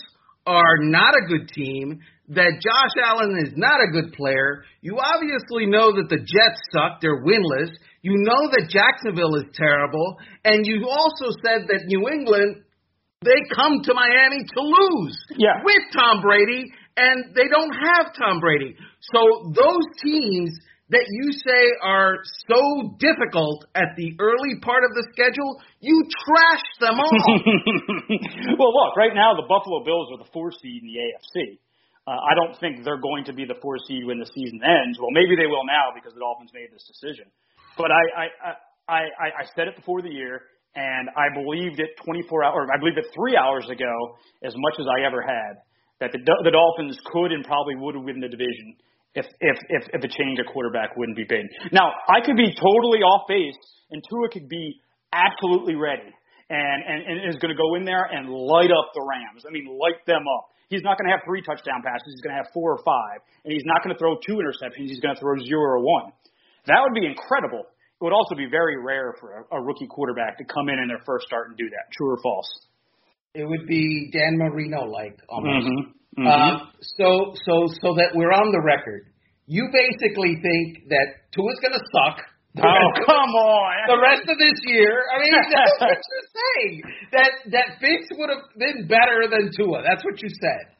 are 0.50 0.78
not 0.82 1.14
a 1.14 1.28
good 1.28 1.48
team, 1.50 2.00
that 2.30 2.62
Josh 2.62 2.96
Allen 3.04 3.38
is 3.46 3.54
not 3.56 3.78
a 3.82 3.92
good 3.92 4.14
player. 4.14 4.64
You 4.82 4.98
obviously 4.98 5.66
know 5.66 5.92
that 5.94 6.10
the 6.10 6.18
Jets 6.18 6.62
suck, 6.74 7.02
they're 7.02 7.24
winless. 7.24 7.70
You 8.02 8.14
know 8.18 8.50
that 8.54 8.70
Jacksonville 8.70 9.36
is 9.36 9.46
terrible. 9.54 10.18
And 10.46 10.66
you 10.66 10.88
also 10.90 11.34
said 11.46 11.68
that 11.70 11.86
New 11.86 12.08
England, 12.10 12.64
they 13.24 13.40
come 13.54 13.82
to 13.84 13.94
Miami 13.94 14.44
to 14.46 14.62
lose 14.62 15.18
Yeah. 15.38 15.62
with 15.64 15.84
Tom 15.94 16.22
Brady, 16.22 16.72
and 16.98 17.36
they 17.36 17.48
don't 17.48 17.74
have 17.74 18.14
Tom 18.14 18.40
Brady. 18.40 18.76
So 19.14 19.52
those 19.54 19.86
teams 20.04 20.52
that 20.90 21.06
you 21.06 21.32
say 21.34 21.64
are 21.86 22.18
so 22.50 22.98
difficult 22.98 23.66
at 23.76 23.94
the 23.96 24.18
early 24.18 24.58
part 24.62 24.82
of 24.82 24.92
the 24.98 25.06
schedule, 25.14 25.62
you 25.80 25.94
trash 26.26 26.66
them 26.82 26.98
all. 26.98 27.14
well, 28.58 28.74
look, 28.74 28.98
right 28.98 29.14
now 29.14 29.38
the 29.38 29.46
Buffalo 29.46 29.86
Bills 29.86 30.10
are 30.14 30.18
the 30.18 30.30
four 30.34 30.50
seed 30.52 30.82
in 30.82 30.90
the 30.90 30.98
AFC. 30.98 31.62
Uh, 32.10 32.18
I 32.18 32.34
don't 32.34 32.58
think 32.58 32.82
they're 32.82 33.02
going 33.02 33.22
to 33.30 33.34
be 33.34 33.46
the 33.46 33.62
four 33.62 33.78
seed 33.86 34.02
when 34.10 34.18
the 34.18 34.26
season 34.34 34.66
ends. 34.66 34.98
Well, 34.98 35.14
maybe 35.14 35.38
they 35.38 35.46
will 35.46 35.62
now 35.62 35.94
because 35.94 36.18
the 36.18 36.26
Dolphins 36.26 36.50
made 36.58 36.74
this 36.74 36.82
decision. 36.90 37.30
But 37.78 37.94
I, 37.94 38.04
I, 38.18 38.26
I, 38.90 39.02
I, 39.14 39.28
I 39.30 39.44
said 39.54 39.70
it 39.70 39.78
before 39.78 40.02
the 40.02 40.10
year, 40.10 40.42
and 40.74 41.14
I 41.14 41.30
believed 41.30 41.78
it 41.78 41.94
24 42.02 42.44
hours, 42.44 42.54
or 42.58 42.74
I 42.74 42.82
believed 42.82 42.98
it 42.98 43.14
three 43.14 43.38
hours 43.38 43.70
ago 43.70 43.94
as 44.42 44.58
much 44.58 44.82
as 44.82 44.90
I 44.90 45.06
ever 45.06 45.22
had 45.22 45.62
that 46.02 46.10
the, 46.10 46.20
the 46.26 46.50
Dolphins 46.50 46.98
could 47.14 47.30
and 47.30 47.46
probably 47.46 47.76
would 47.78 47.94
have 47.94 48.04
win 48.04 48.20
the 48.20 48.32
division 48.32 48.74
if 49.16 49.26
if 49.40 49.58
if, 49.70 49.84
if 49.94 50.02
a 50.04 50.08
change 50.08 50.40
of 50.40 50.46
quarterback 50.52 50.96
wouldn't 50.96 51.18
be 51.18 51.26
big. 51.28 51.46
Now 51.72 51.92
I 52.08 52.22
could 52.26 52.38
be 52.38 52.54
totally 52.54 53.02
off 53.02 53.28
base, 53.28 53.58
and 53.92 54.04
Tua 54.10 54.30
could 54.30 54.50
be 54.50 54.82
absolutely 55.14 55.76
ready, 55.76 56.10
and 56.50 56.80
and, 56.86 57.00
and 57.06 57.16
is 57.30 57.38
going 57.42 57.54
to 57.54 57.58
go 57.58 57.76
in 57.76 57.86
there 57.86 58.06
and 58.06 58.30
light 58.30 58.72
up 58.72 58.94
the 58.94 59.02
Rams. 59.02 59.46
I 59.48 59.52
mean, 59.52 59.66
light 59.66 60.06
them 60.06 60.24
up. 60.28 60.54
He's 60.70 60.86
not 60.86 61.02
going 61.02 61.10
to 61.10 61.14
have 61.18 61.26
three 61.26 61.42
touchdown 61.42 61.82
passes. 61.82 62.14
He's 62.14 62.22
going 62.22 62.38
to 62.38 62.42
have 62.46 62.54
four 62.54 62.78
or 62.78 62.82
five, 62.86 63.26
and 63.44 63.50
he's 63.50 63.66
not 63.66 63.82
going 63.82 63.90
to 63.90 63.98
throw 63.98 64.22
two 64.22 64.38
interceptions. 64.38 64.86
He's 64.86 65.02
going 65.02 65.18
to 65.18 65.22
throw 65.22 65.34
zero 65.42 65.82
or 65.82 65.82
one. 65.82 66.14
That 66.70 66.86
would 66.86 66.94
be 66.94 67.10
incredible. 67.10 67.66
It 67.66 68.06
would 68.06 68.14
also 68.14 68.36
be 68.38 68.46
very 68.46 68.78
rare 68.78 69.18
for 69.20 69.44
a, 69.50 69.58
a 69.58 69.60
rookie 69.60 69.90
quarterback 69.90 70.38
to 70.38 70.46
come 70.46 70.70
in 70.70 70.78
in 70.78 70.88
their 70.88 71.02
first 71.06 71.26
start 71.26 71.50
and 71.50 71.58
do 71.58 71.66
that. 71.74 71.90
True 71.98 72.14
or 72.14 72.22
false? 72.22 72.48
It 73.34 73.46
would 73.46 73.68
be 73.68 74.10
Dan 74.12 74.38
Marino 74.38 74.86
like 74.86 75.20
almost. 75.30 75.68
Mm-hmm. 75.68 76.22
Mm-hmm. 76.22 76.28
Uh, 76.28 76.66
so 76.98 77.34
so 77.46 77.70
so 77.82 77.94
that 77.96 78.12
we're 78.16 78.34
on 78.34 78.52
the 78.52 78.62
record. 78.66 79.06
You 79.46 79.70
basically 79.70 80.38
think 80.42 80.90
that 80.90 81.30
Tua's 81.34 81.58
going 81.62 81.74
to 81.74 81.86
suck. 81.94 82.18
Oh 82.58 82.86
come 83.06 83.34
on! 83.38 83.78
The 83.86 84.02
rest 84.02 84.26
of 84.26 84.38
this 84.42 84.58
year, 84.66 85.06
I 85.14 85.22
mean, 85.22 85.34
that's 85.54 85.78
what 85.78 86.02
you're 86.02 86.30
saying. 86.34 86.74
That 87.14 87.32
that 87.54 87.68
Fitz 87.78 88.10
would 88.18 88.34
have 88.34 88.50
been 88.58 88.90
better 88.90 89.30
than 89.30 89.54
Tua. 89.54 89.86
That's 89.86 90.04
what 90.04 90.18
you 90.22 90.30
said. 90.42 90.74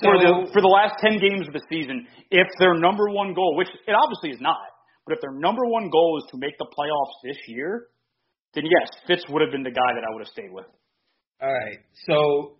So, 0.00 0.08
for 0.08 0.16
the 0.16 0.32
for 0.56 0.60
the 0.64 0.72
last 0.72 0.96
ten 1.04 1.20
games 1.20 1.44
of 1.46 1.52
the 1.52 1.60
season, 1.68 2.08
if 2.32 2.48
their 2.58 2.72
number 2.74 3.12
one 3.12 3.34
goal, 3.36 3.56
which 3.56 3.68
it 3.68 3.92
obviously 3.92 4.32
is 4.32 4.40
not, 4.40 4.64
but 5.04 5.12
if 5.12 5.20
their 5.20 5.36
number 5.36 5.68
one 5.68 5.92
goal 5.92 6.16
is 6.24 6.24
to 6.32 6.40
make 6.40 6.56
the 6.56 6.66
playoffs 6.66 7.20
this 7.22 7.36
year, 7.46 7.92
then 8.54 8.64
yes, 8.64 8.88
Fitz 9.06 9.28
would 9.28 9.42
have 9.44 9.52
been 9.52 9.62
the 9.62 9.76
guy 9.76 9.92
that 9.92 10.00
I 10.00 10.08
would 10.16 10.24
have 10.24 10.32
stayed 10.32 10.52
with. 10.52 10.66
All 11.42 11.52
right. 11.52 11.78
So 12.06 12.56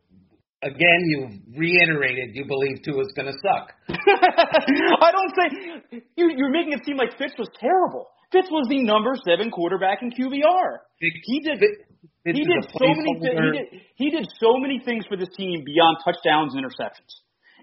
again, 0.62 1.01
you've 1.05 1.59
reiterated 1.59 2.35
you 2.35 2.45
believe 2.47 2.83
Tua 2.85 3.03
is 3.03 3.12
going 3.16 3.29
to 3.29 3.38
suck. 3.40 3.73
I 3.88 5.11
don't 5.12 5.33
say 5.37 6.01
you, 6.16 6.31
you're 6.37 6.51
making 6.51 6.73
it 6.73 6.81
seem 6.85 6.97
like 6.97 7.16
Fitz 7.19 7.35
was 7.38 7.49
terrible. 7.59 8.09
Fitz 8.33 8.49
was 8.51 8.69
the 8.69 8.83
number 8.85 9.12
seven 9.27 9.51
quarterback 9.51 10.03
in 10.03 10.11
QBR. 10.11 10.71
He 11.01 11.40
did. 11.40 11.59
Fitz 11.59 12.38
he 12.38 12.45
did 12.45 12.64
so 12.73 12.87
many. 12.87 13.21
Th- 13.21 13.35
he 13.35 13.51
did. 13.51 13.83
He 13.97 14.11
did 14.11 14.29
so 14.40 14.57
many 14.57 14.81
things 14.85 15.05
for 15.09 15.16
this 15.16 15.29
team 15.37 15.62
beyond 15.64 15.99
touchdowns 16.05 16.55
and 16.55 16.64
interceptions. 16.64 17.11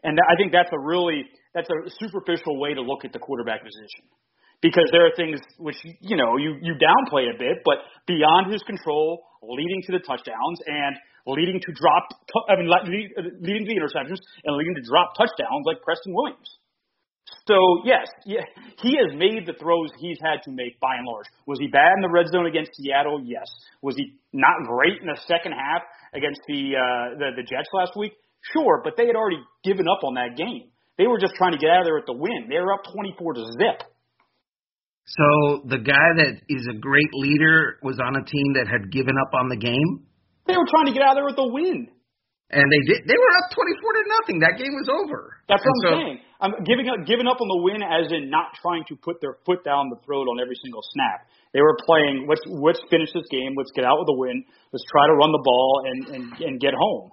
And 0.03 0.19
I 0.29 0.35
think 0.35 0.51
that's 0.51 0.69
a 0.73 0.79
really 0.79 1.23
that's 1.53 1.69
a 1.69 1.89
superficial 1.99 2.59
way 2.59 2.73
to 2.73 2.81
look 2.81 3.05
at 3.05 3.13
the 3.13 3.19
quarterback 3.19 3.63
position 3.63 4.05
because 4.61 4.89
there 4.91 5.05
are 5.05 5.13
things 5.15 5.39
which 5.57 5.77
you 6.01 6.17
know 6.17 6.37
you 6.37 6.57
you 6.61 6.73
downplay 6.73 7.29
a 7.29 7.37
bit, 7.37 7.61
but 7.65 7.77
beyond 8.07 8.51
his 8.51 8.63
control, 8.63 9.23
leading 9.41 9.81
to 9.85 9.91
the 9.93 9.99
touchdowns 9.99 10.59
and 10.65 10.95
leading 11.27 11.59
to 11.59 11.71
drop, 11.73 12.07
I 12.49 12.55
mean, 12.55 12.69
leading 13.41 13.65
to 13.65 13.69
the 13.69 13.77
interceptions 13.77 14.17
and 14.45 14.55
leading 14.55 14.75
to 14.75 14.83
drop 14.87 15.13
touchdowns 15.17 15.65
like 15.65 15.81
Preston 15.83 16.13
Williams. 16.13 16.57
So 17.45 17.55
yes, 17.83 18.07
yeah, 18.25 18.43
he 18.79 18.95
has 18.95 19.15
made 19.15 19.45
the 19.45 19.53
throws 19.59 19.91
he's 19.99 20.17
had 20.23 20.43
to 20.43 20.51
make 20.51 20.79
by 20.79 20.95
and 20.95 21.05
large. 21.05 21.27
Was 21.45 21.59
he 21.59 21.67
bad 21.67 21.95
in 21.95 22.01
the 22.01 22.11
red 22.11 22.27
zone 22.27 22.45
against 22.45 22.71
Seattle? 22.75 23.21
Yes. 23.23 23.47
Was 23.81 23.95
he 23.95 24.15
not 24.33 24.67
great 24.67 25.01
in 25.01 25.07
the 25.07 25.19
second 25.27 25.51
half 25.51 25.83
against 26.13 26.39
the 26.47 26.75
uh, 26.75 27.19
the, 27.19 27.27
the 27.35 27.43
Jets 27.43 27.67
last 27.73 27.95
week? 27.95 28.13
Sure, 28.53 28.81
but 28.83 28.95
they 28.95 29.07
had 29.07 29.15
already 29.15 29.43
given 29.63 29.87
up 29.87 30.03
on 30.03 30.15
that 30.15 30.37
game. 30.37 30.71
They 30.97 31.07
were 31.07 31.19
just 31.19 31.35
trying 31.35 31.51
to 31.51 31.57
get 31.57 31.69
out 31.69 31.81
of 31.81 31.85
there 31.85 31.95
with 31.95 32.07
the 32.07 32.15
win. 32.15 32.47
They 32.49 32.57
were 32.57 32.73
up 32.73 32.83
24 32.91 33.33
to 33.33 33.43
zip. 33.59 33.83
So 35.07 35.63
the 35.63 35.79
guy 35.79 36.07
that 36.19 36.43
is 36.51 36.67
a 36.67 36.75
great 36.75 37.09
leader 37.15 37.79
was 37.81 37.95
on 38.03 38.19
a 38.19 38.23
team 38.27 38.59
that 38.59 38.67
had 38.67 38.91
given 38.91 39.15
up 39.15 39.31
on 39.33 39.47
the 39.47 39.55
game. 39.55 40.03
They 40.45 40.55
were 40.59 40.67
trying 40.67 40.87
to 40.87 40.95
get 40.95 40.99
out 41.01 41.15
of 41.15 41.23
there 41.23 41.29
with 41.31 41.39
a 41.39 41.47
win. 41.47 41.87
And 42.47 42.63
they 42.71 42.81
did. 42.87 43.03
They 43.03 43.15
were 43.19 43.31
up 43.43 43.51
twenty-four 43.51 43.91
to 43.91 44.03
nothing. 44.07 44.39
That 44.39 44.55
game 44.55 44.71
was 44.71 44.87
over. 44.87 45.35
That's 45.51 45.59
what 45.59 45.67
and 45.67 45.75
I'm 45.75 45.83
so, 45.83 45.91
saying. 45.99 46.19
I'm 46.39 46.53
giving 46.63 46.87
up, 46.87 47.03
giving 47.03 47.27
up 47.27 47.43
on 47.43 47.47
the 47.51 47.59
win, 47.59 47.83
as 47.83 48.07
in 48.07 48.31
not 48.31 48.55
trying 48.63 48.87
to 48.87 48.95
put 48.95 49.19
their 49.19 49.35
foot 49.43 49.67
down 49.67 49.91
the 49.91 49.99
throat 50.07 50.31
on 50.31 50.39
every 50.39 50.55
single 50.63 50.79
snap. 50.95 51.27
They 51.51 51.59
were 51.59 51.75
playing. 51.83 52.23
Let's 52.23 52.39
let's 52.47 52.79
finish 52.87 53.11
this 53.11 53.27
game. 53.27 53.51
Let's 53.59 53.75
get 53.75 53.83
out 53.83 53.99
with 53.99 54.07
a 54.07 54.15
win. 54.15 54.47
Let's 54.71 54.87
try 54.87 55.11
to 55.11 55.15
run 55.19 55.35
the 55.35 55.43
ball 55.43 55.71
and 55.91 55.99
and, 56.07 56.23
and 56.39 56.53
get 56.55 56.71
home. 56.71 57.11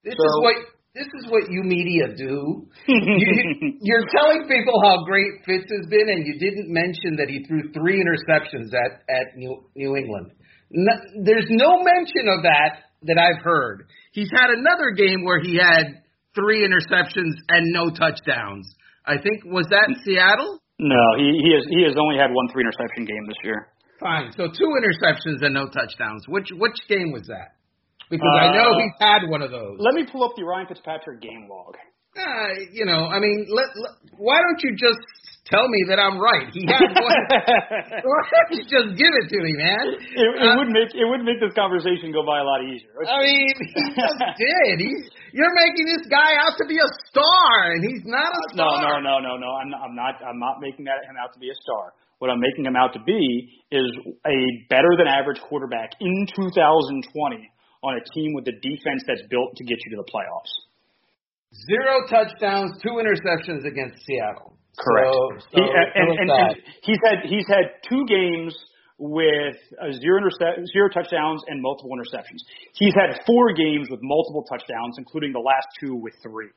This 0.00 0.16
so, 0.16 0.24
is 0.24 0.32
what 0.40 0.56
this 0.94 1.06
is 1.06 1.30
what 1.30 1.46
you 1.48 1.62
media 1.62 2.14
do. 2.16 2.66
you, 2.86 3.74
you're 3.80 4.06
telling 4.10 4.48
people 4.48 4.74
how 4.82 5.04
great 5.04 5.44
Fitz 5.46 5.70
has 5.70 5.86
been, 5.88 6.08
and 6.08 6.26
you 6.26 6.38
didn't 6.38 6.66
mention 6.72 7.16
that 7.16 7.28
he 7.28 7.44
threw 7.46 7.70
three 7.72 8.02
interceptions 8.02 8.74
at 8.74 9.02
at 9.08 9.36
New 9.36 9.64
New 9.76 9.96
England. 9.96 10.32
No, 10.70 10.92
there's 11.24 11.46
no 11.48 11.82
mention 11.82 12.26
of 12.26 12.42
that 12.42 12.90
that 13.02 13.18
I've 13.18 13.42
heard. 13.42 13.86
He's 14.12 14.30
had 14.34 14.50
another 14.50 14.90
game 14.96 15.24
where 15.24 15.40
he 15.40 15.56
had 15.56 16.02
three 16.34 16.66
interceptions 16.66 17.34
and 17.48 17.72
no 17.72 17.90
touchdowns. 17.90 18.74
I 19.06 19.14
think 19.18 19.44
was 19.44 19.66
that 19.70 19.88
in 19.88 19.96
Seattle? 20.04 20.58
No, 20.78 21.04
he 21.18 21.38
he 21.38 21.54
has 21.54 21.64
he 21.70 21.82
has 21.84 21.94
only 21.98 22.18
had 22.18 22.30
one 22.32 22.48
three 22.52 22.62
interception 22.62 23.04
game 23.04 23.26
this 23.26 23.38
year. 23.44 23.68
Fine. 24.00 24.32
So 24.32 24.48
two 24.48 24.70
interceptions 24.74 25.44
and 25.44 25.54
no 25.54 25.68
touchdowns. 25.68 26.26
Which 26.26 26.48
which 26.58 26.76
game 26.88 27.12
was 27.12 27.28
that? 27.28 27.59
Because 28.10 28.26
uh, 28.26 28.42
I 28.42 28.52
know 28.52 28.74
he's 28.74 28.98
had 28.98 29.30
one 29.30 29.40
of 29.40 29.50
those. 29.54 29.78
Let 29.78 29.94
me 29.94 30.04
pull 30.10 30.24
up 30.26 30.34
the 30.36 30.42
Ryan 30.42 30.66
Fitzpatrick 30.66 31.22
game 31.22 31.46
log. 31.48 31.78
Uh, 32.18 32.58
you 32.74 32.82
know, 32.82 33.06
I 33.06 33.22
mean, 33.22 33.46
let, 33.46 33.70
let, 33.78 33.94
why 34.18 34.42
don't 34.42 34.58
you 34.66 34.74
just 34.74 34.98
tell 35.46 35.70
me 35.70 35.78
that 35.86 36.02
I'm 36.02 36.18
right. 36.18 36.50
He 36.50 36.66
had 36.66 36.90
one. 36.98 37.22
just 38.66 38.98
give 38.98 39.12
it 39.14 39.26
to 39.30 39.38
me, 39.38 39.54
man. 39.54 39.94
It, 39.94 40.18
it 40.18 40.42
uh, 40.42 40.58
would 40.58 40.74
make 40.74 40.90
it 40.90 41.06
would 41.06 41.22
make 41.22 41.38
this 41.38 41.54
conversation 41.54 42.10
go 42.10 42.26
by 42.26 42.42
a 42.42 42.46
lot 42.46 42.66
easier. 42.66 42.90
I 43.06 43.14
mean, 43.22 43.54
he 43.54 43.82
just 43.94 44.18
did. 44.42 44.82
He's 44.82 45.06
you're 45.30 45.54
making 45.54 45.86
this 45.86 46.10
guy 46.10 46.34
out 46.42 46.58
to 46.58 46.66
be 46.66 46.82
a 46.82 46.90
star, 47.06 47.78
and 47.78 47.80
he's 47.86 48.02
not 48.02 48.34
a 48.34 48.42
star. 48.58 48.82
No, 48.82 48.98
no, 48.98 49.22
no, 49.22 49.38
no, 49.38 49.38
no. 49.38 49.50
I'm 49.54 49.70
not. 49.70 49.86
I'm 49.86 49.94
not. 49.94 50.14
I'm 50.18 50.40
not 50.42 50.58
making 50.58 50.90
that, 50.90 51.06
him 51.06 51.14
out 51.14 51.30
to 51.34 51.38
be 51.38 51.46
a 51.46 51.58
star. 51.62 51.94
What 52.18 52.34
I'm 52.34 52.42
making 52.42 52.66
him 52.66 52.74
out 52.74 52.90
to 52.98 53.00
be 53.06 53.54
is 53.70 53.86
a 54.26 54.38
better 54.68 54.98
than 54.98 55.06
average 55.06 55.38
quarterback 55.46 55.94
in 56.02 56.26
2020 56.34 57.06
on 57.82 57.96
a 57.96 58.04
team 58.14 58.34
with 58.34 58.46
a 58.48 58.52
defense 58.52 59.02
that's 59.06 59.22
built 59.28 59.56
to 59.56 59.64
get 59.64 59.78
you 59.84 59.96
to 59.96 60.02
the 60.04 60.08
playoffs. 60.10 60.52
Zero 61.66 62.06
touchdowns, 62.08 62.78
two 62.82 63.00
interceptions 63.00 63.66
against 63.66 63.98
Seattle. 64.06 64.56
Correct. 64.78 65.10
So, 65.10 65.50
so 65.50 65.58
he, 65.58 65.62
and, 65.66 66.08
and, 66.18 66.30
and, 66.30 66.56
he's 66.82 67.00
had 67.04 67.18
he's 67.26 67.48
had 67.48 67.82
two 67.88 68.06
games 68.06 68.54
with 68.98 69.56
uh, 69.80 69.90
zero 69.98 70.20
zero 70.72 70.88
touchdowns 70.92 71.42
and 71.48 71.60
multiple 71.60 71.90
interceptions. 71.90 72.44
He's 72.74 72.94
had 72.94 73.18
four 73.26 73.52
games 73.52 73.88
with 73.90 74.00
multiple 74.02 74.44
touchdowns, 74.44 74.96
including 74.98 75.32
the 75.32 75.40
last 75.40 75.66
two 75.80 75.96
with 75.96 76.14
three. 76.22 76.50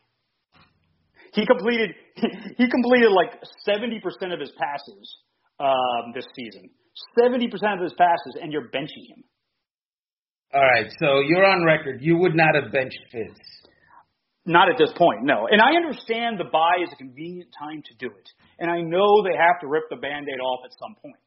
He 1.34 1.46
completed 1.46 1.96
he 2.58 2.70
completed 2.70 3.12
like 3.12 3.42
seventy 3.66 4.00
percent 4.00 4.32
of 4.32 4.40
his 4.40 4.52
passes 4.60 5.18
um, 5.60 6.14
this 6.14 6.26
season. 6.36 6.70
Seventy 7.20 7.48
percent 7.48 7.74
of 7.74 7.82
his 7.82 7.94
passes, 7.98 8.38
and 8.42 8.52
you're 8.52 8.70
benching 8.70 9.10
him. 9.10 9.24
All 10.54 10.62
right, 10.62 10.86
so 11.00 11.20
you're 11.26 11.46
on 11.46 11.66
record. 11.66 11.98
You 12.02 12.18
would 12.20 12.36
not 12.36 12.54
have 12.54 12.72
benched 12.72 13.00
Fitz. 13.12 13.40
Not 14.46 14.70
at 14.70 14.78
this 14.78 14.94
point, 14.96 15.24
no. 15.24 15.48
And 15.50 15.60
I 15.60 15.74
understand 15.74 16.38
the 16.38 16.46
bye 16.46 16.84
is 16.84 16.90
a 16.94 16.96
convenient 16.96 17.50
time 17.58 17.82
to 17.82 17.94
do 17.98 18.14
it. 18.14 18.30
And 18.60 18.70
I 18.70 18.82
know 18.82 19.24
they 19.24 19.36
have 19.36 19.60
to 19.62 19.68
rip 19.68 19.86
the 19.90 19.96
band-aid 19.96 20.40
off 20.40 20.60
at 20.64 20.72
some 20.78 20.94
point. 21.02 21.18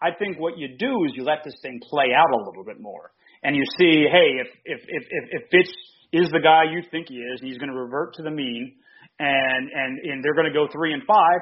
I 0.00 0.10
think 0.16 0.38
what 0.38 0.56
you 0.56 0.76
do 0.78 1.04
is 1.04 1.12
you 1.16 1.24
let 1.24 1.42
this 1.42 1.56
thing 1.62 1.80
play 1.82 2.14
out 2.14 2.30
a 2.30 2.36
little 2.36 2.62
bit 2.62 2.78
more. 2.78 3.10
And 3.42 3.56
you 3.56 3.64
see, 3.76 4.06
hey, 4.06 4.38
if 4.38 4.48
if 4.64 4.80
if 4.86 5.02
if, 5.10 5.24
if 5.30 5.42
Fitz 5.50 5.72
is 6.12 6.30
the 6.30 6.40
guy 6.40 6.70
you 6.70 6.82
think 6.90 7.08
he 7.08 7.16
is, 7.16 7.40
and 7.40 7.48
he's 7.48 7.58
going 7.58 7.72
to 7.72 7.76
revert 7.76 8.14
to 8.14 8.22
the 8.22 8.30
mean, 8.30 8.76
and 9.18 9.70
and 9.72 9.98
and 9.98 10.22
they're 10.22 10.34
going 10.34 10.46
to 10.46 10.54
go 10.54 10.68
three 10.70 10.92
and 10.92 11.02
five, 11.08 11.40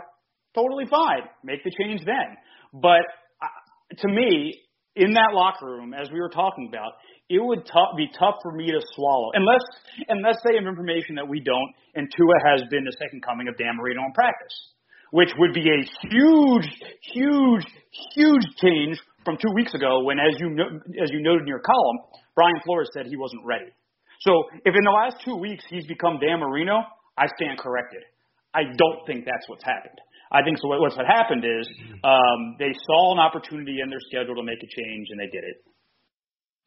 totally 0.55 0.87
fine. 0.87 1.29
Make 1.43 1.63
the 1.65 1.73
change 1.79 2.01
then. 2.07 2.39
But 2.73 3.05
uh, 3.43 3.97
to 3.99 4.09
me, 4.09 4.61
in 4.97 5.15
that 5.15 5.31
locker 5.33 5.67
room, 5.67 5.93
as 5.93 6.11
we 6.11 6.21
were 6.21 6.31
talking 6.31 6.69
about, 6.69 6.93
it 7.29 7.41
would 7.43 7.65
t- 7.65 7.95
be 7.97 8.09
tough 8.19 8.37
for 8.43 8.53
me 8.53 8.67
to 8.67 8.81
swallow 8.95 9.31
unless 9.35 9.63
unless 10.09 10.37
they 10.45 10.55
have 10.57 10.67
information 10.67 11.15
that 11.17 11.27
we 11.29 11.41
don't, 11.41 11.71
and 11.95 12.09
Tua 12.17 12.37
has 12.53 12.63
been 12.71 12.85
the 12.85 12.97
second 13.01 13.23
coming 13.23 13.49
of 13.49 13.57
Dan 13.57 13.77
Marino 13.77 14.05
in 14.05 14.13
practice, 14.13 14.55
which 15.11 15.31
would 15.39 15.55
be 15.55 15.65
a 15.65 15.81
huge, 16.09 16.69
huge, 17.15 17.65
huge 18.15 18.47
change 18.61 19.01
from 19.25 19.37
two 19.41 19.53
weeks 19.55 19.73
ago 19.75 20.05
when, 20.05 20.19
as 20.19 20.37
you 20.39 20.51
no- 20.51 20.81
as 21.03 21.09
you 21.11 21.23
noted 21.23 21.43
in 21.43 21.49
your 21.49 21.65
column, 21.65 21.99
Brian 22.35 22.61
Flores 22.65 22.91
said 22.93 23.07
he 23.07 23.17
wasn't 23.17 23.45
ready. 23.45 23.73
So 24.21 24.33
if 24.65 24.75
in 24.75 24.85
the 24.85 24.91
last 24.93 25.17
two 25.25 25.37
weeks 25.37 25.65
he's 25.69 25.87
become 25.87 26.19
Dan 26.21 26.41
Marino, 26.41 26.83
I 27.17 27.27
stand 27.41 27.59
corrected. 27.59 28.03
I 28.55 28.65
don't 28.77 29.07
think 29.07 29.25
that's 29.25 29.49
what's 29.49 29.65
happened. 29.65 29.99
I 30.33 30.43
think 30.43 30.59
so. 30.59 30.69
What's 30.69 30.97
what 30.97 31.07
happened 31.07 31.45
is 31.45 31.69
um, 32.03 32.57
they 32.59 32.73
saw 32.87 33.13
an 33.15 33.19
opportunity 33.21 33.79
in 33.83 33.91
their 33.91 34.01
schedule 34.11 34.35
to 34.37 34.43
make 34.43 34.59
a 34.63 34.67
change, 34.67 35.07
and 35.11 35.19
they 35.21 35.31
did 35.31 35.45
it. 35.45 35.57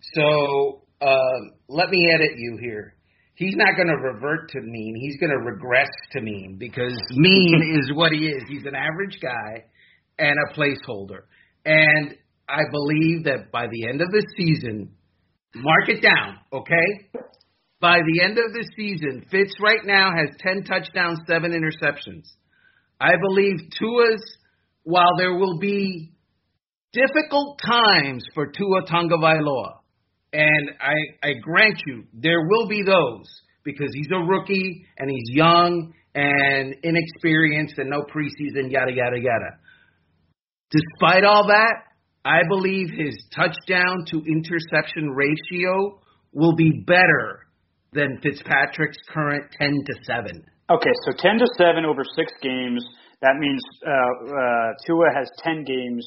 So 0.01 0.83
uh, 1.01 1.39
let 1.67 1.89
me 1.89 2.09
edit 2.13 2.31
you 2.37 2.57
here. 2.61 2.95
He's 3.35 3.55
not 3.55 3.75
going 3.75 3.87
to 3.87 3.95
revert 3.95 4.49
to 4.49 4.61
mean. 4.61 4.95
He's 4.99 5.17
going 5.19 5.29
to 5.29 5.37
regress 5.37 5.89
to 6.13 6.21
mean 6.21 6.57
because 6.59 6.99
mean 7.11 7.79
is 7.79 7.91
what 7.95 8.11
he 8.11 8.27
is. 8.27 8.43
He's 8.49 8.65
an 8.65 8.75
average 8.75 9.19
guy 9.21 9.65
and 10.17 10.35
a 10.49 10.53
placeholder. 10.57 11.21
And 11.65 12.15
I 12.49 12.61
believe 12.71 13.25
that 13.25 13.51
by 13.51 13.67
the 13.67 13.87
end 13.87 14.01
of 14.01 14.09
the 14.09 14.25
season, 14.35 14.91
mark 15.55 15.89
it 15.89 16.01
down, 16.01 16.37
okay? 16.51 17.21
By 17.79 17.99
the 17.99 18.23
end 18.23 18.39
of 18.39 18.53
the 18.53 18.67
season, 18.75 19.25
Fitz 19.29 19.53
right 19.61 19.85
now 19.85 20.11
has 20.15 20.35
10 20.39 20.63
touchdowns, 20.63 21.19
7 21.27 21.51
interceptions. 21.51 22.23
I 22.99 23.11
believe 23.21 23.57
Tua's, 23.77 24.37
while 24.83 25.15
there 25.17 25.35
will 25.35 25.59
be 25.59 26.13
difficult 26.91 27.59
times 27.63 28.25
for 28.33 28.47
Tua 28.47 28.83
Tagovailoa, 28.85 29.76
and 30.33 30.71
I, 30.81 31.27
I 31.27 31.33
grant 31.41 31.81
you, 31.85 32.03
there 32.13 32.47
will 32.47 32.67
be 32.67 32.83
those 32.83 33.25
because 33.63 33.89
he's 33.93 34.09
a 34.13 34.19
rookie 34.19 34.85
and 34.97 35.09
he's 35.09 35.35
young 35.35 35.93
and 36.15 36.75
inexperienced 36.83 37.77
and 37.77 37.89
no 37.89 38.01
preseason, 38.01 38.71
yada, 38.71 38.91
yada, 38.93 39.17
yada. 39.17 39.57
Despite 40.71 41.23
all 41.23 41.47
that, 41.47 41.75
I 42.25 42.41
believe 42.49 42.89
his 42.89 43.15
touchdown 43.33 44.05
to 44.07 44.23
interception 44.25 45.11
ratio 45.11 46.01
will 46.33 46.55
be 46.55 46.83
better 46.85 47.47
than 47.93 48.19
Fitzpatrick's 48.21 48.97
current 49.09 49.45
10 49.59 49.71
to 49.85 49.93
7. 50.03 50.43
Okay, 50.69 50.91
so 51.05 51.13
10 51.17 51.39
to 51.39 51.45
7 51.57 51.85
over 51.85 52.03
six 52.15 52.33
games. 52.41 52.85
That 53.21 53.35
means 53.39 53.61
uh, 53.85 53.89
uh, 53.89 54.73
Tua 54.85 55.05
has 55.15 55.29
10 55.43 55.63
games 55.63 56.05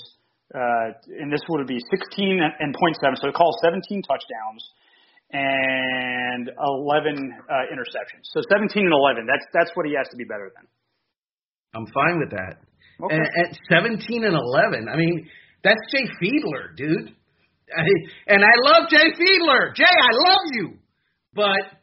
uh, 0.54 0.92
and 1.20 1.32
this 1.32 1.40
would 1.48 1.66
be 1.66 1.78
16 1.90 2.40
and 2.40 2.74
point 2.74 2.96
seven. 3.02 3.16
So 3.16 3.28
it 3.28 3.34
calls 3.34 3.54
17 3.62 4.02
touchdowns 4.02 4.62
and 5.32 6.50
11 6.50 6.50
uh, 6.50 7.54
interceptions. 7.70 8.26
So 8.34 8.42
17 8.50 8.82
and 8.84 8.92
11. 8.92 9.26
That's 9.26 9.46
that's 9.54 9.70
what 9.76 9.86
he 9.86 9.94
has 9.94 10.08
to 10.10 10.16
be 10.16 10.24
better 10.24 10.50
than. 10.54 10.66
I'm 11.74 11.86
fine 11.94 12.18
with 12.18 12.30
that. 12.34 12.58
Okay. 13.02 13.14
And 13.14 13.22
at 13.22 13.56
17 13.70 14.24
and 14.24 14.34
11, 14.34 14.88
I 14.92 14.96
mean, 14.96 15.26
that's 15.62 15.80
Jay 15.92 16.04
Fiedler, 16.20 16.76
dude. 16.76 17.14
I, 17.70 17.86
and 18.26 18.42
I 18.42 18.54
love 18.66 18.90
Jay 18.90 19.14
Fiedler. 19.14 19.74
Jay, 19.74 19.84
I 19.86 20.12
love 20.28 20.44
you. 20.52 20.78
But 21.32 21.78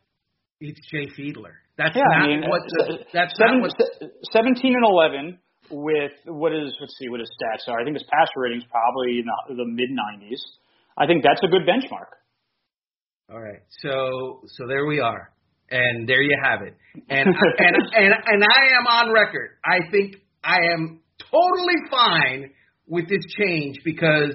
it's 0.59 0.79
Jay 0.91 1.07
Fiedler. 1.17 1.55
That's 1.77 1.95
Yeah, 1.95 2.03
not 2.03 2.23
I 2.23 2.27
mean, 2.27 2.49
what 2.49 2.61
the, 2.67 2.83
uh, 2.83 2.97
that's 3.13 3.37
seven, 3.37 3.61
not 3.61 3.71
what 3.71 4.11
17 4.33 4.73
and 4.75 4.83
11 4.85 5.39
with 5.69 6.11
what 6.25 6.53
is 6.53 6.73
let's 6.79 6.95
see 6.99 7.09
what 7.09 7.19
his 7.19 7.29
stats 7.35 7.71
are. 7.71 7.79
I 7.79 7.83
think 7.83 7.95
his 7.95 8.05
passer 8.11 8.39
rating 8.39 8.59
is 8.59 8.67
probably 8.69 9.19
in 9.19 9.25
the, 9.25 9.63
the 9.63 9.65
mid 9.65 9.89
90s. 9.89 10.39
I 10.97 11.05
think 11.05 11.23
that's 11.23 11.41
a 11.43 11.47
good 11.47 11.61
benchmark. 11.61 12.17
All 13.31 13.39
right. 13.39 13.61
So 13.81 14.41
so 14.47 14.67
there 14.67 14.85
we 14.85 14.99
are. 14.99 15.31
And 15.69 16.07
there 16.07 16.21
you 16.21 16.37
have 16.43 16.61
it. 16.61 16.75
And 17.09 17.27
and 17.57 17.75
and 17.95 18.13
and 18.25 18.43
I 18.43 18.79
am 18.79 18.87
on 18.87 19.13
record. 19.13 19.57
I 19.65 19.79
think 19.91 20.15
I 20.43 20.57
am 20.73 21.01
totally 21.19 21.79
fine 21.91 22.51
with 22.87 23.09
this 23.09 23.23
change 23.37 23.77
because 23.83 24.33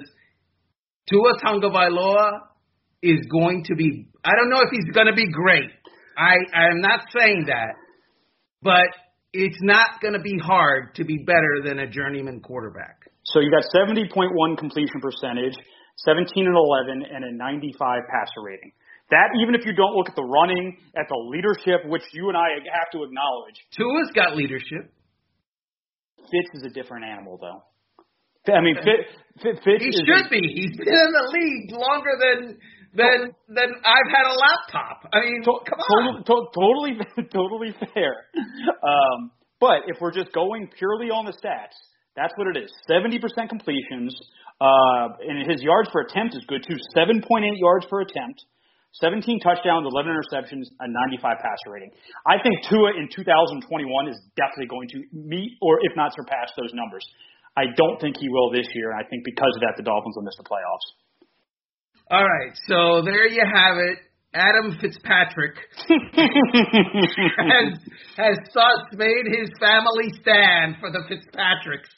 Tua 1.09 1.33
Tagovailoa 1.43 2.39
is 3.01 3.19
going 3.31 3.63
to 3.65 3.75
be 3.75 4.07
I 4.23 4.31
don't 4.35 4.49
know 4.49 4.61
if 4.61 4.69
he's 4.71 4.93
going 4.93 5.07
to 5.07 5.13
be 5.13 5.29
great. 5.31 5.69
I 6.17 6.35
I 6.53 6.67
am 6.67 6.81
not 6.81 7.01
saying 7.17 7.45
that. 7.47 7.73
But 8.61 8.87
it's 9.33 9.57
not 9.61 9.99
going 9.99 10.13
to 10.13 10.21
be 10.21 10.37
hard 10.37 10.93
to 10.95 11.03
be 11.03 11.17
better 11.25 11.65
than 11.65 11.79
a 11.79 11.87
journeyman 11.89 12.39
quarterback. 12.39 13.09
So 13.25 13.39
you 13.39 13.49
got 13.49 13.65
70.1 13.73 14.57
completion 14.57 15.01
percentage, 15.01 15.57
17 16.05 16.45
and 16.45 16.55
11, 16.55 17.03
and 17.09 17.25
a 17.25 17.31
95 17.35 18.01
passer 18.09 18.41
rating. 18.45 18.71
That 19.09 19.33
even 19.41 19.55
if 19.55 19.65
you 19.65 19.73
don't 19.73 19.95
look 19.95 20.07
at 20.07 20.15
the 20.15 20.23
running, 20.23 20.77
at 20.95 21.05
the 21.09 21.17
leadership, 21.17 21.85
which 21.89 22.03
you 22.13 22.29
and 22.29 22.37
I 22.37 22.61
have 22.71 22.89
to 22.93 23.03
acknowledge, 23.03 23.57
Tua's 23.75 24.11
got 24.15 24.35
leadership. 24.35 24.93
Fitz 26.17 26.49
is 26.53 26.63
a 26.63 26.73
different 26.73 27.05
animal, 27.05 27.37
though. 27.41 27.61
I 28.53 28.61
mean, 28.61 28.75
Fitz, 28.75 29.07
Fitz 29.41 29.59
He 29.63 29.89
is 29.89 30.01
should 30.05 30.29
be. 30.29 30.41
He's 30.41 30.75
been 30.77 30.87
in 30.87 31.11
the 31.13 31.27
league 31.31 31.71
longer 31.71 32.15
than 32.19 32.57
than 32.95 33.33
than 33.49 33.69
I've 33.85 34.09
had 34.13 34.25
a 34.29 34.35
laptop. 34.37 35.09
I 35.13 35.21
mean, 35.21 35.41
To- 35.43 35.61
come 35.65 35.79
on. 35.79 36.17
to- 36.17 36.23
to- 36.23 36.47
totally, 36.53 36.93
totally 37.33 37.71
fair. 37.93 38.13
Um, 38.81 39.31
but 39.59 39.83
if 39.87 39.97
we're 40.01 40.11
just 40.13 40.31
going 40.33 40.69
purely 40.77 41.07
on 41.09 41.25
the 41.25 41.33
stats, 41.33 41.73
that's 42.15 42.33
what 42.37 42.47
it 42.55 42.57
is. 42.61 42.69
Seventy 42.87 43.17
percent 43.19 43.49
completions, 43.49 44.13
uh, 44.61 45.17
and 45.25 45.49
his 45.49 45.61
yards 45.63 45.89
per 45.89 46.01
attempt 46.05 46.35
is 46.35 46.43
good 46.47 46.61
too. 46.67 46.77
Seven 46.93 47.21
point 47.25 47.45
eight 47.45 47.57
yards 47.57 47.85
per 47.89 48.01
attempt, 48.01 48.43
seventeen 49.01 49.39
touchdowns, 49.41 49.87
eleven 49.89 50.13
interceptions, 50.13 50.69
a 50.79 50.87
ninety-five 50.87 51.37
passer 51.41 51.69
rating. 51.73 51.89
I 52.29 52.37
think 52.43 52.61
Tua 52.69 52.93
in 52.99 53.09
2021 53.09 53.65
is 54.07 54.19
definitely 54.37 54.67
going 54.69 54.89
to 54.93 54.99
meet 55.13 55.57
or 55.61 55.79
if 55.81 55.95
not 55.95 56.13
surpass 56.13 56.51
those 56.59 56.73
numbers. 56.77 57.01
I 57.57 57.65
don't 57.77 58.01
think 58.01 58.17
he 58.17 58.29
will 58.29 58.49
this 58.51 58.65
year, 58.73 58.89
and 58.93 58.97
I 58.99 59.05
think 59.09 59.21
because 59.25 59.53
of 59.57 59.61
that, 59.61 59.73
the 59.77 59.83
Dolphins 59.85 60.13
will 60.17 60.25
miss 60.25 60.33
the 60.37 60.45
playoffs. 60.49 60.87
All 62.11 62.23
right, 62.23 62.51
so 62.67 63.01
there 63.03 63.27
you 63.27 63.43
have 63.45 63.77
it. 63.77 63.99
Adam 64.35 64.77
Fitzpatrick 64.81 65.55
has 65.87 67.77
has 68.17 68.37
thus 68.53 68.81
made 68.93 69.25
his 69.27 69.49
family 69.59 70.11
stand 70.21 70.77
for 70.79 70.89
the 70.91 71.03
Fitzpatricks, 71.07 71.89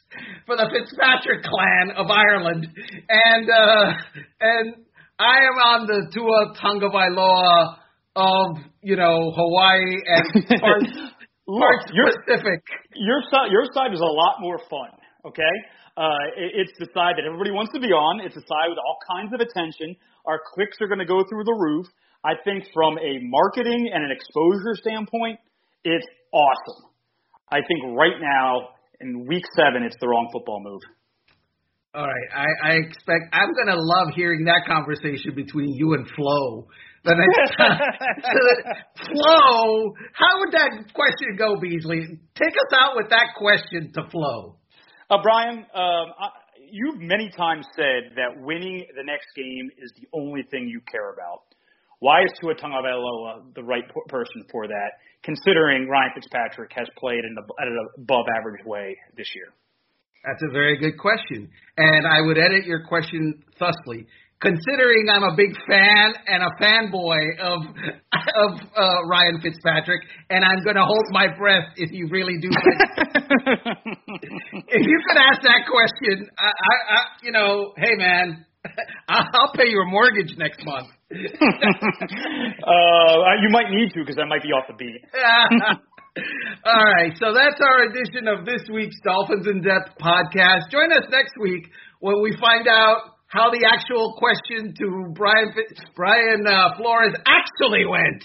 for 0.45 0.57
the 0.57 0.69
Fitzpatrick 0.69 1.43
clan 1.43 1.91
of 1.95 2.07
Ireland, 2.11 2.67
and 3.09 3.49
uh, 3.49 3.93
and 4.41 4.75
I 5.17 5.37
am 5.47 5.57
on 5.63 5.87
the 5.87 6.11
Tua 6.13 6.53
Tagovailoa 6.59 7.77
of 8.17 8.57
you 8.81 8.97
know 8.97 9.31
Hawaii 9.33 9.95
and 10.05 10.59
parts, 10.59 10.91
Look, 11.47 11.59
parts 11.61 11.91
you're, 11.93 12.11
Pacific. 12.27 12.63
your 12.95 13.21
side 13.31 13.49
your 13.49 13.65
side 13.73 13.93
is 13.93 14.01
a 14.01 14.03
lot 14.03 14.35
more 14.41 14.59
fun 14.69 14.89
okay 15.25 15.55
uh 15.97 16.25
it, 16.35 16.67
it's 16.67 16.75
the 16.79 16.87
side 16.93 17.15
that 17.17 17.25
everybody 17.25 17.51
wants 17.51 17.71
to 17.73 17.79
be 17.79 17.87
on 17.89 18.19
it's 18.19 18.35
a 18.35 18.45
side 18.45 18.69
with 18.69 18.79
all 18.79 18.97
kinds 19.07 19.31
of 19.33 19.39
attention 19.39 19.95
our 20.25 20.39
clicks 20.53 20.77
are 20.81 20.87
going 20.87 20.99
to 20.99 21.05
go 21.05 21.23
through 21.29 21.43
the 21.43 21.57
roof 21.57 21.85
i 22.23 22.33
think 22.43 22.65
from 22.73 22.97
a 22.99 23.19
marketing 23.23 23.89
and 23.93 24.03
an 24.03 24.11
exposure 24.11 24.75
standpoint 24.75 25.39
it's 25.83 26.07
awesome 26.31 26.91
i 27.51 27.59
think 27.67 27.79
right 27.95 28.19
now 28.19 28.69
in 29.01 29.25
week 29.27 29.43
seven 29.55 29.83
it's 29.83 29.95
the 30.01 30.07
wrong 30.07 30.29
football 30.31 30.59
move 30.63 30.81
All 31.95 32.03
right, 32.03 32.29
I, 32.35 32.47
I 32.69 32.71
expect 32.83 33.31
I'm 33.31 33.53
gonna 33.55 33.79
love 33.79 34.11
hearing 34.15 34.43
that 34.45 34.67
conversation 34.67 35.31
between 35.33 35.69
you 35.73 35.93
and 35.93 36.05
Flo. 36.15 36.67
The 37.05 37.15
next 37.15 37.55
time. 37.57 37.79
Flo, 38.99 39.93
how 40.11 40.39
would 40.39 40.51
that 40.51 40.91
question 40.93 41.37
go, 41.37 41.55
Beasley? 41.61 42.19
Take 42.35 42.51
us 42.51 42.71
out 42.77 42.97
with 42.97 43.09
that 43.11 43.27
question 43.37 43.93
to 43.93 44.09
Flo. 44.11 44.57
Uh 45.09 45.17
brian 45.21 45.59
um 45.73 46.07
I, 46.19 46.29
you've 46.71 46.99
many 46.99 47.29
times 47.29 47.65
said 47.75 48.15
that 48.15 48.41
winning 48.41 48.85
the 48.95 49.03
next 49.03 49.27
game 49.35 49.69
is 49.77 49.91
the 49.99 50.07
only 50.13 50.43
thing 50.43 50.67
you 50.67 50.81
care 50.91 51.13
about 51.13 51.43
why 51.99 52.21
is 52.23 52.31
Tua 52.39 52.55
Tagovailoa 52.55 53.53
the 53.55 53.63
right 53.63 53.83
p- 53.87 54.01
person 54.09 54.45
for 54.51 54.67
that, 54.67 54.91
considering 55.23 55.87
Ryan 55.87 56.11
Fitzpatrick 56.13 56.71
has 56.75 56.87
played 56.97 57.23
in 57.23 57.33
the, 57.35 57.41
at 57.59 57.67
an 57.67 57.87
above 57.97 58.25
average 58.37 58.65
way 58.65 58.97
this 59.17 59.27
year? 59.33 59.47
That's 60.25 60.43
a 60.49 60.51
very 60.51 60.77
good 60.77 60.97
question, 60.99 61.49
and 61.77 62.07
I 62.07 62.21
would 62.21 62.37
edit 62.37 62.65
your 62.65 62.85
question 62.87 63.43
thusly. 63.59 64.07
Considering 64.45 65.09
I'm 65.09 65.23
a 65.23 65.35
big 65.35 65.57
fan 65.67 66.13
and 66.27 66.43
a 66.43 66.51
fanboy 66.61 67.17
of 67.41 67.61
of 68.35 68.61
uh, 68.77 69.03
Ryan 69.09 69.41
Fitzpatrick, 69.41 70.01
and 70.29 70.45
I'm 70.45 70.63
going 70.63 70.75
to 70.75 70.85
hold 70.85 71.05
my 71.09 71.27
breath 71.35 71.65
if 71.77 71.91
you 71.91 72.07
really 72.11 72.37
do. 72.39 72.49
if 74.69 74.85
you 74.85 75.01
could 75.07 75.17
ask 75.17 75.41
that 75.41 75.65
question, 75.65 76.29
I, 76.37 76.45
I, 76.45 76.93
I 76.93 77.01
you 77.23 77.31
know, 77.31 77.73
hey 77.75 77.95
man, 77.97 78.45
I'll 79.09 79.25
I'll 79.33 79.51
pay 79.53 79.67
your 79.67 79.85
mortgage 79.85 80.37
next 80.37 80.63
month. 80.63 80.89
uh, 81.11 81.17
you 83.41 83.49
might 83.49 83.71
need 83.71 83.93
to 83.93 84.01
because 84.01 84.19
I 84.21 84.25
might 84.25 84.43
be 84.43 84.49
off 84.49 84.65
the 84.67 84.75
beat. 84.77 85.01
All 86.65 86.85
right, 86.85 87.13
so 87.19 87.33
that's 87.33 87.59
our 87.61 87.85
edition 87.85 88.27
of 88.27 88.45
this 88.45 88.61
week's 88.71 88.95
Dolphins 89.03 89.47
in 89.47 89.63
Depth 89.63 89.97
podcast. 89.99 90.69
Join 90.71 90.91
us 90.91 91.09
next 91.09 91.33
week 91.41 91.67
when 91.99 92.21
we 92.21 92.37
find 92.39 92.67
out 92.67 93.14
how 93.27 93.49
the 93.51 93.67
actual 93.67 94.15
question 94.17 94.73
to 94.77 95.11
Brian 95.13 95.53
Brian 95.95 96.45
uh, 96.47 96.77
Flores 96.77 97.13
actually 97.25 97.85
went 97.85 98.23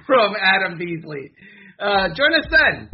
from 0.06 0.34
Adam 0.40 0.78
Beasley. 0.78 1.32
Uh, 1.80 2.08
join 2.14 2.34
us 2.34 2.46
then. 2.50 2.90